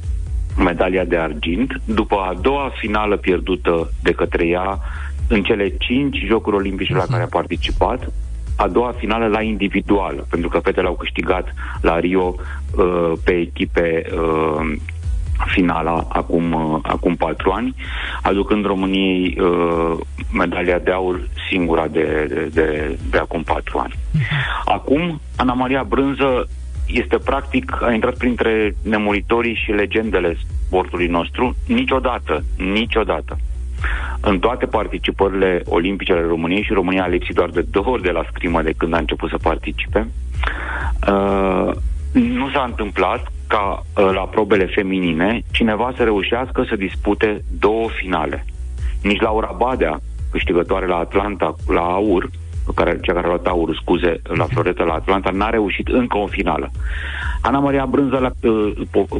[0.59, 4.79] medalia de argint, după a doua finală pierdută de către ea
[5.31, 7.11] în cele cinci Jocuri Olimpice la mhm.
[7.11, 8.13] care a participat,
[8.57, 14.07] a doua finală la individual, pentru că fetele au câștigat la Rio uh, pe echipe
[14.15, 14.77] uh,
[15.47, 17.75] finala acum, uh, acum patru ani,
[18.23, 19.99] aducând României uh,
[20.33, 23.95] medalia de aur singura de, de, de, de acum patru ani.
[24.13, 24.23] Mhm.
[24.65, 26.49] Acum, Ana Maria Brânză
[26.87, 33.39] este practic, a intrat printre nemuritorii și legendele sportului nostru, niciodată, niciodată.
[34.21, 38.11] În toate participările olimpice ale României și România a lipsit doar de două ori de
[38.11, 40.09] la scrimă de când a început să participe,
[41.09, 41.71] uh,
[42.13, 48.45] nu s-a întâmplat ca uh, la probele feminine cineva să reușească să dispute două finale.
[49.03, 50.01] Nici Laura Badea,
[50.31, 52.31] câștigătoare la Atlanta la aur,
[52.73, 56.27] care, cea care a luat aur, scuze, la Floreta, la Atlanta, n-a reușit încă o
[56.27, 56.71] finală.
[57.41, 58.73] Ana Maria Brânză la uh,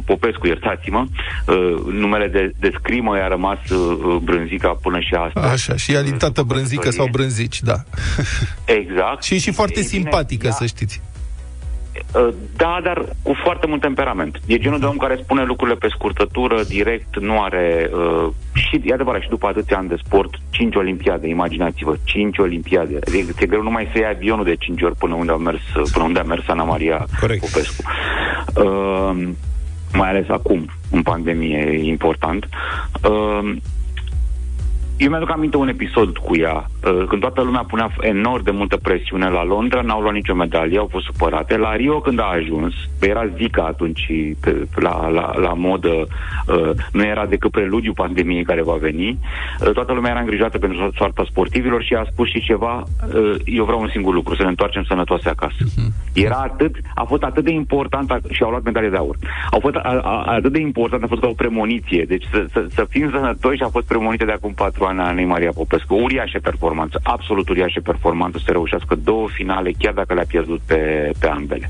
[0.05, 1.05] Popescu, iertați-mă,
[1.47, 5.39] uh, numele de, de scrimă i-a rămas uh, Brânzica până și asta.
[5.39, 7.83] Așa, și ea tată Brânzică sau Brânzici, da.
[8.65, 9.23] Exact.
[9.25, 11.01] și e și foarte Ei, simpatică, bine, să știți.
[12.15, 14.39] Uh, da, dar cu foarte mult temperament.
[14.45, 17.89] E genul de om care spune lucrurile pe scurtătură, direct, nu are...
[17.93, 22.99] Uh, și e adevărat, și după atâția ani de sport, 5 olimpiade, imaginați-vă, 5 olimpiade.
[23.07, 25.61] Adică e greu numai să ia avionul de 5 ori până unde a mers,
[25.91, 27.39] până unde a mers Ana Maria Corect.
[27.39, 27.83] Popescu.
[28.55, 29.27] Uh,
[29.93, 32.47] mai ales acum, în pandemie, e important.
[33.09, 33.55] Uh,
[35.01, 38.77] eu mi-aduc aminte un episod cu ea, uh, când toată lumea punea enorm de multă
[38.77, 41.57] presiune la Londra, n-au luat nicio medalie, au fost supărate.
[41.57, 44.05] La Rio, când a ajuns, era Zika atunci
[44.41, 49.71] pe, la, la, la modă, uh, nu era decât preludiu pandemiei care va veni, uh,
[49.71, 52.83] toată lumea era îngrijată pentru soarta sportivilor și a spus și ceva,
[53.45, 55.63] eu vreau un singur lucru, să ne întoarcem sănătoase acasă.
[55.63, 56.13] Uh-huh.
[56.13, 59.15] Era atât, a fost atât de important și au luat medalie de aur.
[59.51, 62.65] Au fost a, a, atât de important, a fost ca o premoniție, deci să, să,
[62.69, 65.95] să fim sănătoși a fost premoniție de acum patru ani Ana Anei Maria Popescu.
[65.95, 71.27] Uriașă performanță, absolut uriașă performanță să reușească două finale, chiar dacă le-a pierdut pe, pe
[71.27, 71.67] ambele.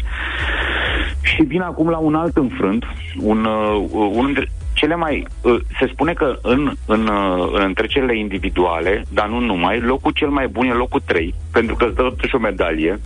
[1.21, 2.85] Și vin acum la un alt înfrânt,
[3.19, 5.27] un, uh, un dintre cele mai...
[5.41, 10.29] Uh, se spune că în, în, uh, în întrecerile individuale, dar nu numai, locul cel
[10.29, 12.99] mai bun e locul 3, pentru că îți dă totuși o medalie,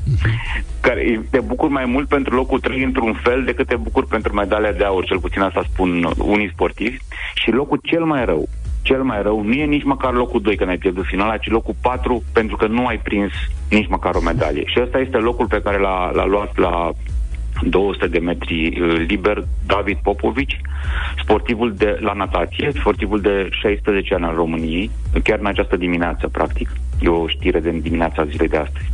[0.82, 4.72] care te bucur mai mult pentru locul 3 într-un fel decât te bucur pentru medalia
[4.72, 6.98] de aur, cel puțin asta spun unii sportivi,
[7.34, 8.48] și locul cel mai rău
[8.86, 11.76] cel mai rău nu e nici măcar locul 2 când ai pierdut finala, ci locul
[11.82, 13.32] 4 pentru că nu ai prins
[13.70, 14.64] nici măcar o medalie.
[14.66, 16.92] Și ăsta este locul pe care l-a, l-a luat la
[17.62, 20.62] 200 de metri uh, liber David Popovici,
[21.24, 24.90] sportivul de la natație, sportivul de 16 ani al României,
[25.24, 26.70] chiar în această dimineață, practic.
[27.00, 28.92] E o știre de dimineața zilei de astăzi.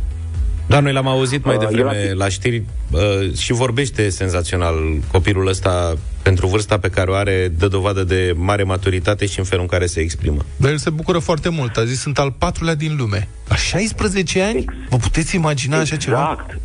[0.66, 4.74] Da, noi l-am auzit mai uh, devreme la știri uh, și vorbește senzațional
[5.12, 9.44] copilul ăsta pentru vârsta pe care o are, dă dovadă de mare maturitate și în
[9.44, 10.40] felul în care se exprimă.
[10.56, 11.76] Dar el se bucură foarte mult.
[11.76, 13.28] A zis, sunt al patrulea din lume.
[13.48, 14.58] La 16 ani?
[14.58, 15.92] Ex- Vă puteți imagina exact.
[15.92, 16.30] așa ceva?
[16.30, 16.60] Exact.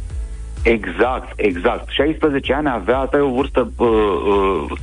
[0.61, 1.89] Exact, exact.
[1.89, 4.77] 16 ani avea, asta e o vârstă uh, uh,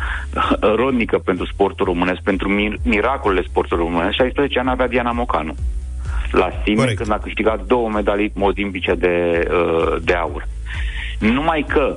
[0.82, 4.14] rodnică pentru sportul românesc, pentru mir- miracolele sportului românesc.
[4.14, 5.54] 16 ani avea Diana Mocanu
[6.34, 10.46] la Siemens când a câștigat două medalii olimpice de, uh, de aur.
[11.18, 11.96] Numai că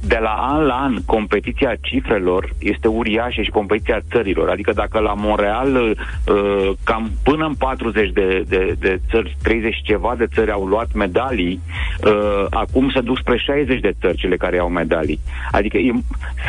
[0.00, 4.48] de la an la an, competiția cifrelor este uriașă și competiția țărilor.
[4.48, 10.14] Adică dacă la Montreal uh, cam până în 40 de, de, de țări, 30 ceva
[10.18, 11.60] de țări au luat medalii,
[12.04, 15.20] uh, acum se duc spre 60 de țări cele care au medalii.
[15.50, 15.92] Adică e,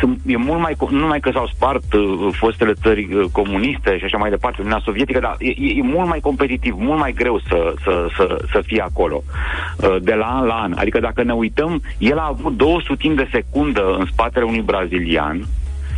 [0.00, 4.04] sunt, e mult mai, nu numai că s-au spart uh, fostele țări uh, comuniste și
[4.04, 7.74] așa mai departe, Uniunea Sovietică, dar e, e mult mai competitiv, mult mai greu să,
[7.82, 9.22] să, să, să fie acolo,
[9.76, 10.72] uh, de la an la an.
[10.76, 15.46] Adică dacă ne uităm, el a avut 200 de secunde secundă în spatele unui brazilian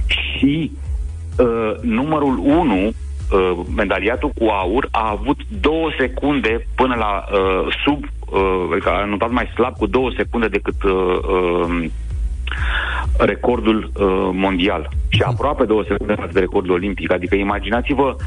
[0.06, 0.72] și
[1.38, 2.92] uh, numărul 1, uh,
[3.76, 9.30] medaliatul cu aur, a avut două secunde până la uh, sub, uh, adică a notat
[9.30, 11.90] mai slab cu două secunde decât uh, uh,
[13.18, 17.12] recordul uh, mondial și aproape două secunde față de recordul olimpic.
[17.12, 18.20] Adică imaginați-vă uh,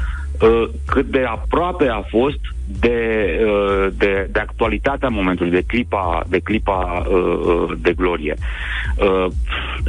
[0.86, 7.06] cât de aproape a fost de, uh, de, de actualitatea momentului, de clipa, de, clipa
[7.08, 8.34] uh, de glorie.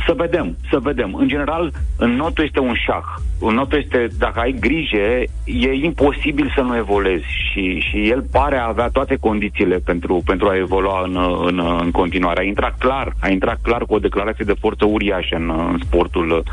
[0.06, 1.14] Să vedem, să vedem.
[1.14, 3.04] În general, în notul este un șah.
[3.40, 8.58] În notul este, dacă ai grijă, e imposibil să nu evoluezi și, și el pare
[8.58, 12.40] a avea toate condițiile pentru, pentru a evolua în, în, în continuare.
[12.42, 16.44] A intrat clar, a intrat clar cu o declarație de forță uriașă în, în sportul.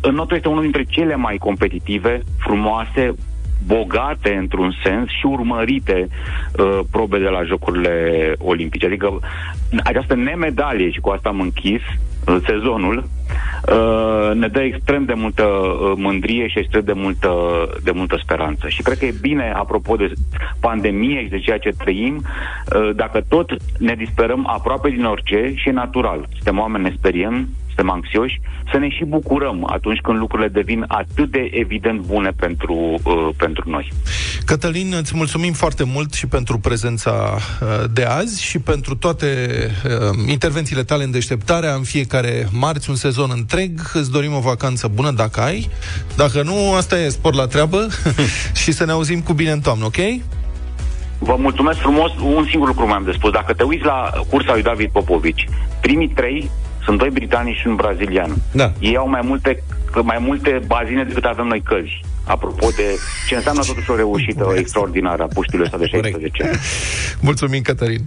[0.00, 3.14] În notul este unul dintre cele mai competitive, frumoase,
[3.68, 7.96] bogate într-un sens și urmărite uh, probe de la Jocurile
[8.38, 8.86] Olimpice.
[8.86, 9.18] Adică
[9.84, 11.82] această nemedalie, și cu asta am închis
[12.26, 17.32] uh, sezonul, uh, ne dă extrem de multă uh, mândrie și extrem de multă,
[17.82, 18.68] de multă speranță.
[18.68, 20.12] Și cred că e bine, apropo de
[20.60, 25.68] pandemie și de ceea ce trăim, uh, dacă tot ne disperăm aproape din orice și
[25.68, 26.26] e natural.
[26.32, 27.48] Suntem oameni, ne speriem,
[27.78, 32.74] suntem anxioși, să ne și bucurăm atunci când lucrurile devin atât de evident bune pentru,
[33.04, 33.92] uh, pentru noi.
[34.44, 39.26] Cătălin, îți mulțumim foarte mult și pentru prezența uh, de azi și pentru toate
[39.84, 43.80] uh, intervențiile tale în deșteptarea în fiecare marți, un sezon întreg.
[43.92, 45.68] Îți dorim o vacanță bună dacă ai.
[46.16, 47.86] Dacă nu, asta e sport la treabă
[48.62, 49.98] și să ne auzim cu bine în toamnă, ok?
[51.18, 52.10] Vă mulțumesc frumos.
[52.22, 53.30] Un singur lucru mai am de spus.
[53.30, 55.48] Dacă te uiți la cursa lui David Popovici,
[55.80, 56.50] primii trei
[56.88, 58.30] sunt doi britanici și un brazilian.
[58.52, 58.72] Da.
[58.78, 59.62] Ei au mai multe,
[60.02, 62.00] mai multe bazine decât avem noi căzi.
[62.24, 62.86] Apropo de
[63.28, 64.60] ce înseamnă totuși o reușită Corect.
[64.60, 66.58] extraordinară a puștilui ăsta de 16 ani.
[67.28, 68.04] Mulțumim, Cătălin.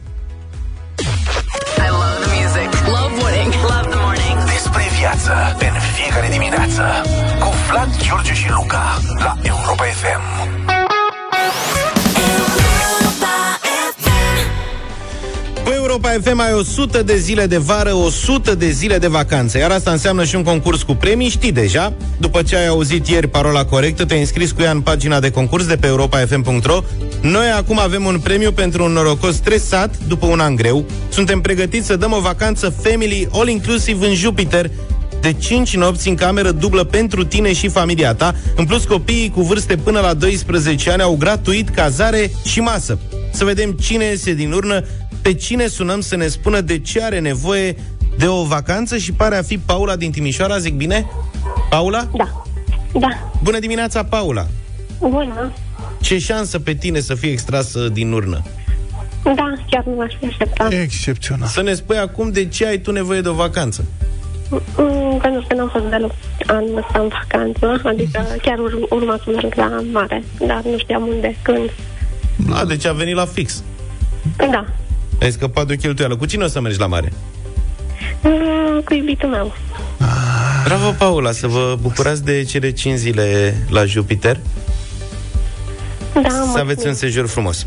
[4.46, 6.84] Despre viață în fiecare dimineață
[7.40, 10.71] cu Vlad, George și Luca la Europa FM.
[15.92, 19.58] Europa FM ai 100 de zile de vară, 100 de zile de vacanță.
[19.58, 21.94] Iar asta înseamnă și un concurs cu premii, știi deja.
[22.18, 25.66] După ce ai auzit ieri parola corectă, te-ai înscris cu ea în pagina de concurs
[25.66, 26.84] de pe europafm.ro.
[27.22, 30.86] Noi acum avem un premiu pentru un norocos stresat după un an greu.
[31.10, 34.70] Suntem pregătiți să dăm o vacanță family all-inclusiv în Jupiter
[35.22, 38.36] de 5 nopți în cameră dublă pentru tine și familia ta.
[38.56, 42.98] În plus, copiii cu vârste până la 12 ani au gratuit cazare și masă.
[43.32, 44.84] Să vedem cine este din urnă
[45.22, 47.76] pe cine sunăm să ne spună de ce are nevoie
[48.18, 51.06] de o vacanță și pare a fi Paula din Timișoara, zic bine?
[51.70, 52.08] Paula?
[52.18, 52.44] Da.
[53.00, 53.32] Da.
[53.44, 54.48] Bună dimineața, Paula!
[55.00, 55.52] Bună!
[56.02, 58.42] Ce șansă pe tine să fii extrasă din urnă?
[59.24, 60.72] Da, chiar nu aș fi așteptat.
[60.72, 61.48] Excepțional.
[61.48, 63.86] Să ne spui acum de ce ai tu nevoie de o vacanță.
[64.50, 66.12] Mm, pentru că nu am fost deloc
[66.48, 71.08] anul ăsta în vacanță, adică chiar ur- urma să merg la mare, dar nu știam
[71.08, 71.70] unde, când.
[72.50, 73.64] A, deci a venit la fix.
[74.38, 74.66] Da.
[75.22, 76.16] Ai scăpat de o cheltuială.
[76.16, 77.14] Cu cine o să mergi la mare?
[78.24, 79.54] Mm, cu iubitul meu.
[80.64, 84.40] Bravo, Paula, să vă bucurați de cele 5 zile la Jupiter.
[86.14, 87.66] Da, să aveți un sejur frumos.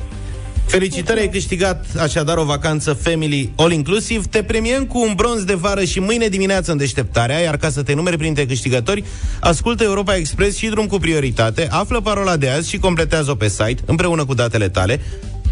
[0.67, 4.27] Felicitări, ai câștigat așadar o vacanță family all-inclusiv.
[4.27, 7.83] Te premiem cu un bronz de vară și mâine dimineață în deșteptarea, iar ca să
[7.83, 9.05] te numeri printre câștigători,
[9.41, 13.83] ascultă Europa Express și drum cu prioritate, află parola de azi și completează-o pe site,
[13.85, 15.01] împreună cu datele tale.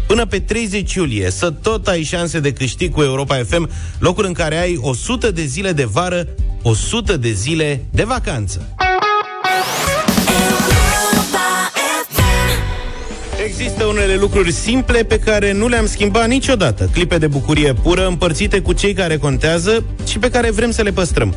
[0.07, 4.33] Până pe 30 iulie să tot ai șanse de câștig cu Europa FM, locuri în
[4.33, 6.27] care ai 100 de zile de vară,
[6.61, 8.73] 100 de zile de vacanță.
[13.57, 16.89] Există unele lucruri simple pe care nu le-am schimbat niciodată.
[16.93, 20.91] Clipe de bucurie pură împărțite cu cei care contează și pe care vrem să le
[20.91, 21.35] păstrăm.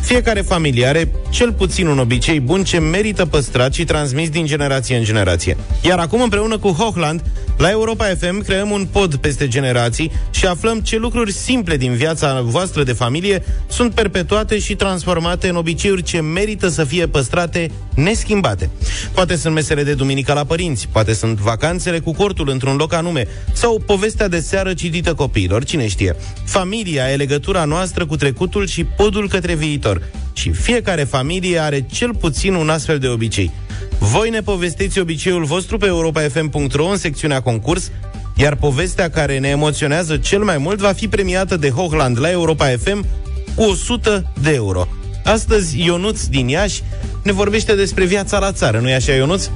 [0.00, 4.96] Fiecare familie are cel puțin un obicei bun ce merită păstrat și transmis din generație
[4.96, 5.56] în generație.
[5.82, 7.22] Iar acum, împreună cu Hochland,
[7.58, 12.40] la Europa FM creăm un pod peste generații și aflăm ce lucruri simple din viața
[12.40, 18.70] voastră de familie sunt perpetuate și transformate în obiceiuri ce merită să fie păstrate neschimbate.
[19.12, 23.26] Poate sunt mesele de duminică la părinți, poate sunt vacanțele cu cortul într-un loc anume,
[23.52, 26.16] sau povestea de seară citită copiilor, cine știe.
[26.44, 30.02] Familia e legătura noastră cu trecutul și podul către viitor.
[30.32, 33.50] Și fiecare familie are cel puțin un astfel de obicei.
[33.98, 37.90] Voi ne povestiți obiceiul vostru pe europafm.ro în secțiunea concurs,
[38.36, 42.66] iar povestea care ne emoționează cel mai mult va fi premiată de Hochland la Europa
[42.66, 43.06] FM
[43.54, 44.88] cu 100 de euro.
[45.28, 46.82] Astăzi, Ionuț din Iași
[47.22, 49.48] ne vorbește despre viața la țară, nu-i așa, Ionuț?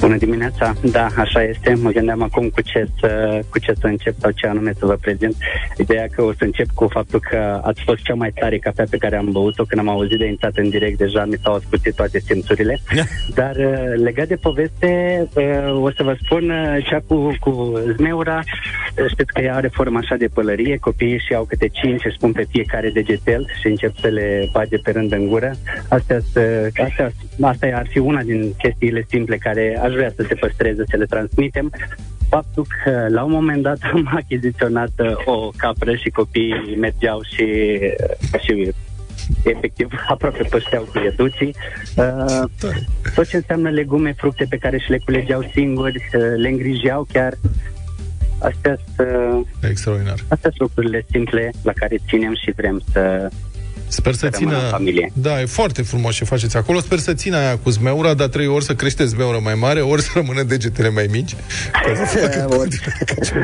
[0.00, 1.74] Bună dimineața, da, așa este.
[1.74, 4.96] Mă gândeam acum cu ce, să, cu ce să încep sau ce anume să vă
[5.00, 5.36] prezint.
[5.76, 8.96] Ideea că o să încep cu faptul că ați fost cea mai tare cafea pe
[8.96, 9.64] care am băut-o.
[9.64, 12.78] Când am auzit de intrat în direct, deja mi s-au ascultat toate simțurile.
[13.34, 14.90] Dar uh, legat de poveste,
[15.34, 18.42] uh, o să vă spun uh, cea cu, cu zmeura.
[19.08, 22.32] știți că ea are formă așa de pălărie, copiii și au câte cinci, își pun
[22.32, 25.50] pe fiecare degetel și încep să le bage pe rând în gură.
[25.88, 26.18] Astea,
[26.84, 27.10] astea,
[27.40, 31.04] asta ar fi una din chestiile simple care aș vrea să se păstreze, să le
[31.04, 31.70] transmitem
[32.28, 37.78] faptul că la un moment dat am achiziționat uh, o capră și copiii mergeau și,
[38.32, 38.72] uh, și
[39.44, 41.54] efectiv aproape pășteau cu ieduții.
[41.96, 42.42] Uh,
[43.14, 47.32] tot ce înseamnă legume, fructe pe care și le culegeau singuri, uh, le îngrijeau chiar.
[48.40, 50.18] Astea sunt, Extraordinar.
[50.28, 53.28] Astea sunt lucrurile simple la care ținem și vrem să
[53.88, 54.58] Sper să țină...
[54.70, 55.12] familie.
[55.12, 56.80] Da, e foarte frumos ce faceți acolo.
[56.80, 60.02] Sper să țină aia cu zmeura, dar trei ori să crește zmeura mai mare, ori
[60.02, 61.34] să rămână degetele mai mici.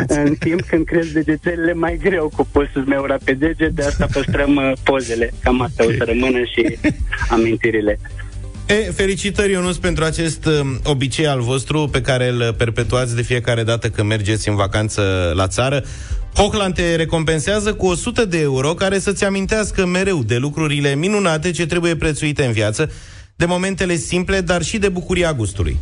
[0.08, 4.56] în timp când cresc degetele mai greu cu pus zmeura pe deget, de asta păstrăm
[4.56, 5.32] uh, pozele.
[5.42, 5.94] Cam asta okay.
[5.94, 6.78] o să rămână și
[7.28, 7.98] amintirile.
[8.66, 13.62] E, felicitări, Ionuț, pentru acest uh, obicei al vostru pe care îl perpetuați de fiecare
[13.62, 15.84] dată când mergeți în vacanță la țară.
[16.34, 21.66] Hochland te recompensează cu 100 de euro care să-ți amintească mereu de lucrurile minunate ce
[21.66, 22.90] trebuie prețuite în viață,
[23.36, 25.78] de momentele simple, dar și de bucuria gustului.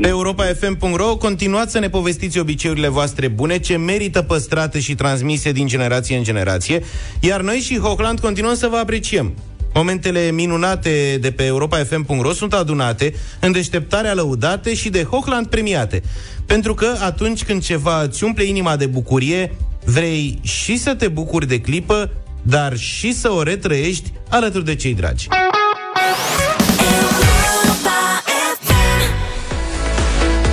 [0.00, 5.66] Pe europa.fm.ro continuați să ne povestiți obiceiurile voastre bune ce merită păstrate și transmise din
[5.66, 6.82] generație în generație,
[7.20, 9.34] iar noi și Hochland continuăm să vă apreciem.
[9.74, 16.02] Momentele minunate de pe europa.fm.ro sunt adunate în deșteptarea lăudate și de Hochland premiate.
[16.46, 21.46] Pentru că atunci când ceva îți umple inima de bucurie, vrei și să te bucuri
[21.46, 22.10] de clipă,
[22.42, 25.28] dar și să o retrăiești alături de cei dragi.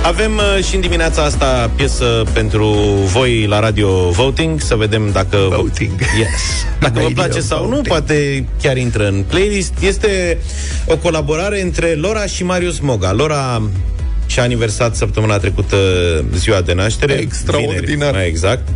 [0.02, 2.68] Avem uh, și în dimineața asta piesă pentru
[3.12, 6.00] voi la Radio Voting, să vedem dacă Voting.
[6.18, 6.64] Yes.
[6.80, 7.76] Dacă vă place sau voting.
[7.76, 9.72] nu, poate chiar intră în playlist.
[9.80, 10.38] Este
[10.86, 13.12] o colaborare între Lora și Marius Moga.
[13.12, 13.62] Lora
[14.26, 15.76] și-a aniversat săptămâna trecută
[16.34, 17.12] ziua de naștere.
[17.12, 17.84] Extraordinar.
[17.84, 18.68] Vineri, mai exact.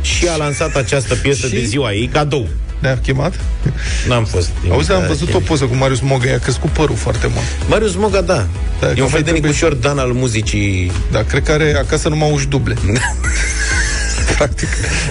[0.00, 1.52] Și a lansat această piesă și?
[1.52, 2.48] de ziua ei, cadou.
[2.78, 3.40] Ne-a chemat?
[4.08, 4.50] N-am fost.
[4.70, 7.68] Auzi, am văzut o poză cu Marius Moga, i-a crescut părul foarte mult.
[7.68, 8.46] Marius Moga, da.
[8.80, 10.92] da e un fel de Nicușor Dan al muzicii.
[11.10, 12.76] Da, cred că are acasă numai uși duble.
[14.36, 14.68] Practic.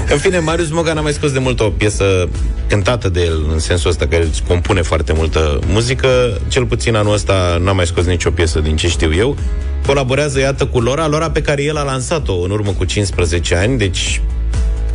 [0.09, 2.29] În fine, Marius Moga n-a mai scos de mult o piesă
[2.67, 6.07] cântată de el, în sensul ăsta că el compune foarte multă muzică.
[6.47, 9.37] Cel puțin anul ăsta n-a mai scos nicio piesă din ce știu eu.
[9.85, 13.77] Colaborează, iată, cu Lora, Lora pe care el a lansat-o în urmă cu 15 ani,
[13.77, 14.21] deci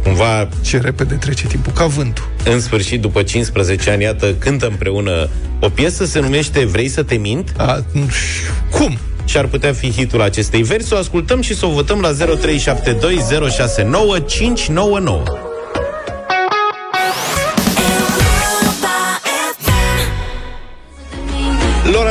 [0.02, 0.48] cumva...
[0.62, 2.28] Ce repede trece timpul, ca vântul.
[2.44, 5.28] În sfârșit, după 15 ani, iată, cântă împreună
[5.60, 7.52] o piesă, se numește Vrei să te mint?
[7.56, 7.84] A,
[8.70, 8.98] cum?
[9.24, 10.92] Și ar putea fi hitul acestei versi.
[10.92, 12.16] O ascultăm și să o votăm la 0372069599.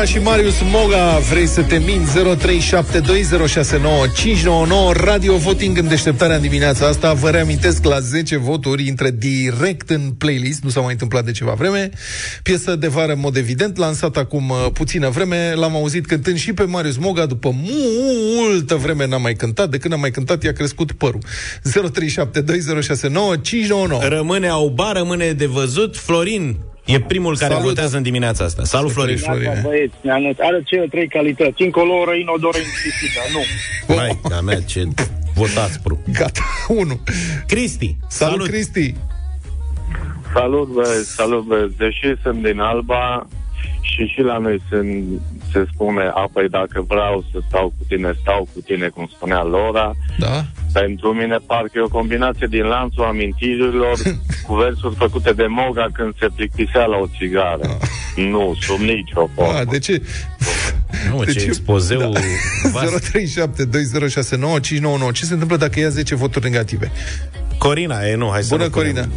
[0.02, 2.12] Lora și Marius Moga, vrei să te min 0372069599
[4.94, 7.14] Radio Voting în deșteptarea în dimineața asta.
[7.14, 11.52] Vă reamintesc la 10 voturi intră direct în playlist, nu s-a mai întâmplat de ceva
[11.52, 11.90] vreme.
[12.44, 15.54] Piesă de vară, în mod evident, lansat acum uh, puțină vreme.
[15.56, 19.70] L-am auzit cântând și pe Marius Moga, după multă vreme n-a mai cântat.
[19.70, 21.22] De când a mai cântat, i-a crescut părul.
[24.02, 25.98] 0372069599 Rămâne auba, rămâne de văzut.
[25.98, 27.68] Florin, E primul care Salut.
[27.68, 28.64] votează în dimineața asta.
[28.64, 29.18] Salut, Florin.
[29.18, 29.52] Florin.
[29.64, 29.94] Băieți,
[30.40, 31.64] are cele trei calități.
[31.64, 33.20] Incoloră, inodoră, insistă.
[33.34, 33.96] Nu.
[33.96, 34.88] Mai, ca mea, ce
[35.36, 36.02] votați, pru.
[36.14, 37.00] Gata, unu.
[37.48, 37.96] Cristi.
[38.08, 38.48] Salut, salut.
[38.48, 38.96] Cristi.
[40.34, 41.78] Salut, băieți, salut, băieți.
[41.78, 43.28] Deși sunt din Alba,
[43.82, 45.04] și și la noi se,
[45.52, 49.94] se spune, apoi dacă vreau să stau cu tine, stau cu tine, cum spunea Lora.
[50.20, 50.46] Da.
[50.74, 53.98] Pentru mine parcă e o combinație din lanțul amintirilor
[54.48, 57.62] cu versuri făcute de Moga când se plictisea la o țigară.
[57.62, 57.78] Da.
[58.22, 59.54] Nu, sub nicio formă.
[59.54, 60.02] Da, de ce?
[61.12, 62.00] Nu, de ce expozeu...
[62.00, 62.20] Da.
[62.20, 62.24] 0372069599
[65.14, 66.92] Ce se întâmplă dacă ia 10 voturi negative?
[67.58, 69.08] Corina, e nu, hai să Bună, Corina.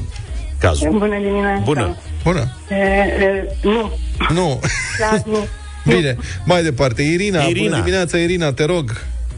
[0.65, 0.91] Cazul.
[0.91, 1.63] Bună dimineața.
[1.65, 1.97] Bună.
[2.23, 2.45] Bună.
[2.71, 3.93] E, e, nu.
[4.35, 4.61] Nu.
[4.99, 5.47] Da, nu.
[5.95, 7.03] Bine, mai departe.
[7.03, 7.69] Irina, Irina.
[7.69, 8.91] bună dimineața, Irina, te rog.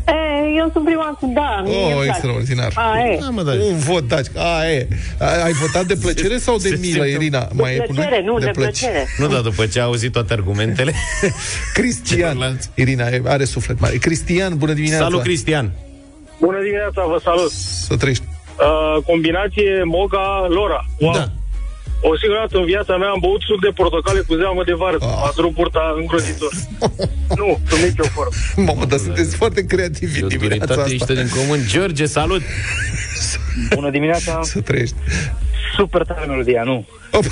[0.07, 0.13] E,
[0.57, 1.63] eu sunt prima cu da.
[1.67, 2.73] Oh, extraordinar.
[2.75, 3.19] A, e.
[3.21, 3.53] Da, mă, da.
[3.53, 4.27] Un vot, daci.
[4.37, 4.89] A, e.
[5.45, 7.41] Ai votat de plăcere sau de milă, Irina?
[7.41, 9.07] De mai plăcere, nu, de, de plăcere.
[9.19, 10.93] Nu, dar după ce a auzit toate argumentele.
[11.75, 12.59] Cristian.
[12.75, 13.97] Irina are suflet mare.
[13.97, 15.05] Cristian, bună dimineața.
[15.05, 15.73] Salut, Cristian.
[16.41, 17.51] Bună dimineața, vă salut.
[17.51, 18.25] Să trăiești.
[18.57, 20.85] Uh, combinație Moga-Lora.
[20.99, 21.13] Wow.
[21.13, 21.31] Da.
[22.01, 24.97] O singură dată în viața mea am băut suc de portocale cu zeamă de vară.
[25.01, 25.23] Oh.
[25.27, 26.53] A drum purta îngrozitor.
[27.41, 28.33] nu, sub nicio formă.
[28.57, 30.93] Mamă, dar sunteți foarte creativi în dimineața asta.
[30.93, 31.59] ești din comun.
[31.67, 32.43] George, salut!
[33.75, 34.41] Bună dimineața!
[34.43, 34.97] Să trăiești!
[35.77, 36.87] Super tare melodia, nu?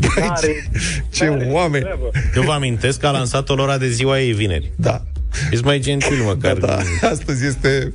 [0.00, 0.64] Băi, ce,
[1.12, 1.86] ce oameni!
[2.36, 4.72] Eu vă amintesc că a lansat o lora de ziua ei vineri.
[4.76, 5.02] Da.
[5.50, 6.56] Ești mai gentil, măcar.
[6.56, 7.08] Da, da.
[7.08, 7.92] Astăzi este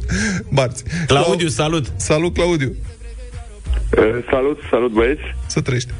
[0.49, 0.83] marți.
[1.07, 1.91] Claudiu, salut!
[1.95, 2.75] Salut, Claudiu!
[3.97, 5.21] Uh, salut, salut băieți!
[5.45, 5.91] Să trăiești!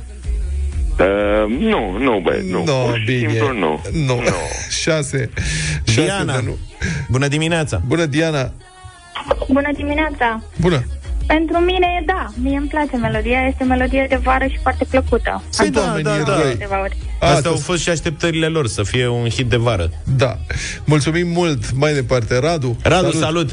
[1.00, 2.64] Uh, nu, nu, băieți, nu.
[2.64, 3.30] No, Pur și bine.
[3.32, 3.82] simplu nu.
[3.92, 4.16] Nu.
[4.16, 4.22] nu.
[4.82, 5.30] Șase.
[5.84, 6.36] Șase Diana.
[6.40, 6.58] de nu.
[7.10, 7.82] Bună dimineața!
[7.88, 8.52] Bună, Diana!
[9.52, 10.44] Bună dimineața!
[10.62, 10.84] Bună!
[11.28, 15.44] Pentru mine, da, mie îmi place melodia, este o melodie de vară și foarte plăcută.
[15.58, 16.34] Păi da, da, da.
[16.50, 16.98] Câteva ori.
[17.20, 19.90] Astea au fost și așteptările lor, să fie un hit de vară.
[20.18, 20.38] Da.
[20.86, 21.72] Mulțumim mult.
[21.74, 22.78] Mai departe, Radu.
[22.84, 23.50] Radu, salut!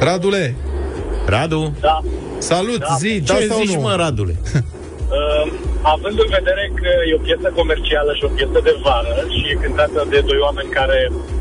[0.00, 0.54] Radule!
[1.26, 1.76] Radu?
[1.80, 2.00] Da.
[2.38, 2.96] Salut, Da.
[2.98, 3.80] zi, Ce da sau zici, nu?
[3.80, 4.34] mă, Radule?
[5.20, 5.44] Uh,
[5.94, 9.62] având în vedere că e o piesă comercială și o piesă de vară și e
[9.64, 10.98] cântată de doi oameni care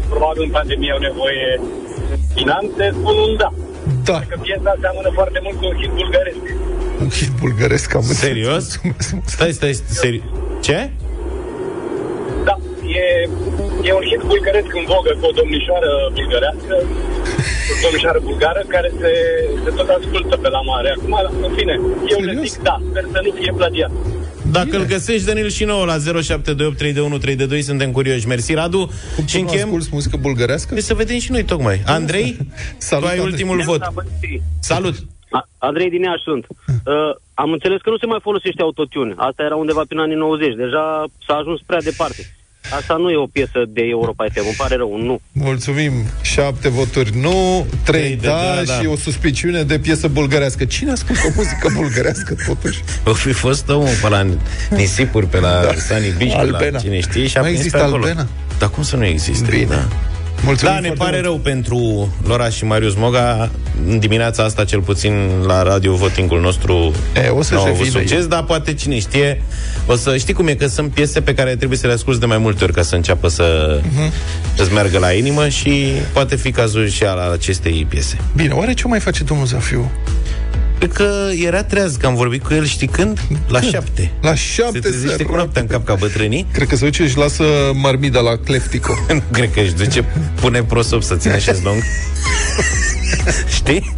[0.10, 1.48] probabil în pandemie au nevoie
[2.38, 3.50] finanțe, spun un da.
[4.04, 4.20] Da.
[4.30, 6.44] Că piesa seamănă foarte mult cu un hit bulgăresc.
[7.02, 8.20] Un hit bulgăresc, am înțeles.
[8.20, 8.66] Serios?
[9.36, 10.24] Stai, stai, seri...
[10.62, 10.90] Ce?
[12.48, 12.56] Da,
[13.02, 13.30] e,
[13.88, 16.76] e un hit bulgăresc în vogă cu o domnișoară bulgărească,
[17.74, 19.12] o domnișoară bulgară care se,
[19.64, 20.90] se tot ascultă pe la mare.
[20.98, 21.14] Acum,
[21.48, 21.74] în fine,
[22.14, 23.92] eu le zic da, sper să nu fie plagiat.
[24.52, 28.28] Dacă îl găsești, Danil și nouă la 07283132, suntem curioși.
[28.28, 28.92] Mersi, Radu.
[29.16, 29.64] Cum și încheiem...
[29.66, 30.74] asculti muzică bulgărească?
[30.74, 31.82] Deci să vedem și noi tocmai.
[31.86, 32.38] Andrei,
[32.78, 33.32] Salut, tu ai Andrei.
[33.34, 33.82] ultimul vot.
[34.60, 34.96] Salut!
[35.32, 36.46] A- Andrei din Iași sunt.
[36.68, 36.94] Uh,
[37.34, 39.14] am înțeles că nu se mai folosește autotune.
[39.18, 40.56] Asta era undeva prin anii 90.
[40.56, 42.36] Deja s-a ajuns prea departe.
[42.76, 44.40] Asta nu e o piesă de Europa FM.
[44.46, 45.20] Îmi pare rău, nu.
[45.32, 45.92] Mulțumim.
[46.22, 48.74] Șapte voturi nu, trei Trei de da, da, da.
[48.74, 50.66] și o suspiciune de piesă bulgărească.
[50.66, 52.82] Cine ascultă o muzică bulgărească, totuși?
[53.06, 54.26] O fi fost omul pe la
[54.70, 55.74] nisipuri, pe la da.
[55.74, 56.70] Sunny Beach, pe Albena.
[56.72, 58.04] la cine știe și a Mai prins există pe acolo.
[58.04, 58.28] Albena?
[58.60, 59.48] Dar cum să nu existe?
[59.50, 59.66] Bine.
[59.66, 59.88] Da.
[60.46, 61.24] Mulțumim da, ne foarte pare mult.
[61.26, 63.50] rău pentru Lora și Marius Moga.
[63.88, 65.14] În dimineața asta, cel puțin,
[65.46, 66.92] la radio votingul nostru
[67.26, 68.28] e, o să n-au se avut vină succes, ei.
[68.28, 69.42] dar poate cine știe,
[69.88, 72.26] o să știi cum e, că sunt piese pe care trebuie să le asculti de
[72.26, 74.12] mai multe ori ca să înceapă să Mhm.
[74.58, 78.18] îți meargă la inimă și poate fi cazul și al acestei piese.
[78.36, 79.92] Bine, oare ce mai face domnul Zafiu?
[80.80, 81.10] Cred că
[81.46, 83.20] era treaz, că am vorbit cu el, știi când?
[83.48, 84.12] La șapte.
[84.22, 85.24] La Se șapte trezește seara.
[85.24, 86.46] cu noaptea în cap ca bătrânii.
[86.54, 88.94] Cred că se duce și lasă marmida la Cleftico.
[89.14, 90.06] nu cred că își duce,
[90.40, 91.82] pune prosop să țină șezlong.
[93.56, 93.94] Știi?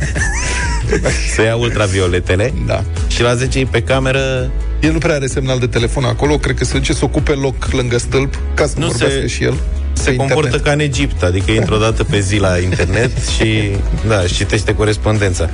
[1.36, 2.54] să ia ultravioletele.
[2.66, 2.84] Da.
[3.08, 6.56] Și la 10 e pe cameră El nu prea are semnal de telefon acolo, cred
[6.58, 9.44] că se duce să ocupe loc lângă stâlp, ca să nu Nu vorbească se- și
[9.44, 9.54] el.
[10.02, 10.64] Se pe comportă internet.
[10.66, 13.72] ca în Egipt, adică intră o dată pe zi la internet și
[14.08, 15.50] da, își citește corespondența.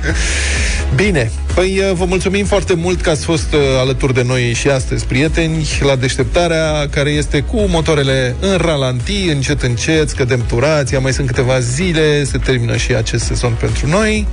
[0.94, 4.68] Bine, păi uh, vă mulțumim foarte mult că ați fost uh, alături de noi și
[4.68, 11.12] astăzi, prieteni, la deșteptarea care este cu motoarele în ralanti, încet, încet, scădem turația, mai
[11.12, 14.26] sunt câteva zile, se termină și acest sezon pentru noi.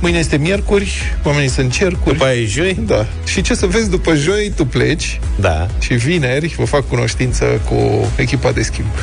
[0.00, 0.92] Mâine este miercuri,
[1.22, 2.14] oamenii sunt cercuri.
[2.16, 2.78] După aia e joi?
[2.86, 3.06] Da.
[3.24, 5.66] Și ce să vezi, după joi tu pleci Da.
[5.78, 8.94] și vineri vă fac cunoștință cu echipa de schimb.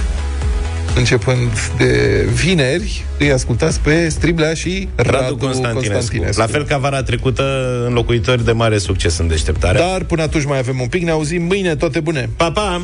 [0.95, 5.91] Începând de vineri, îi ascultați pe Striblea și Radu, Radu Constantinescu.
[5.91, 6.39] Constantinescu.
[6.39, 7.43] La fel ca vara trecută,
[7.87, 9.87] înlocuitori de mare succes în deșteptarea.
[9.87, 12.29] Dar până atunci mai avem un pic, ne auzim mâine, toate bune!
[12.37, 12.81] Pa, pa!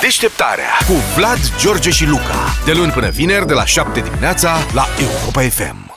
[0.00, 2.56] Deșteptarea cu Vlad, George și Luca.
[2.64, 5.88] De luni până vineri, de la 7 dimineața, la Europa FM.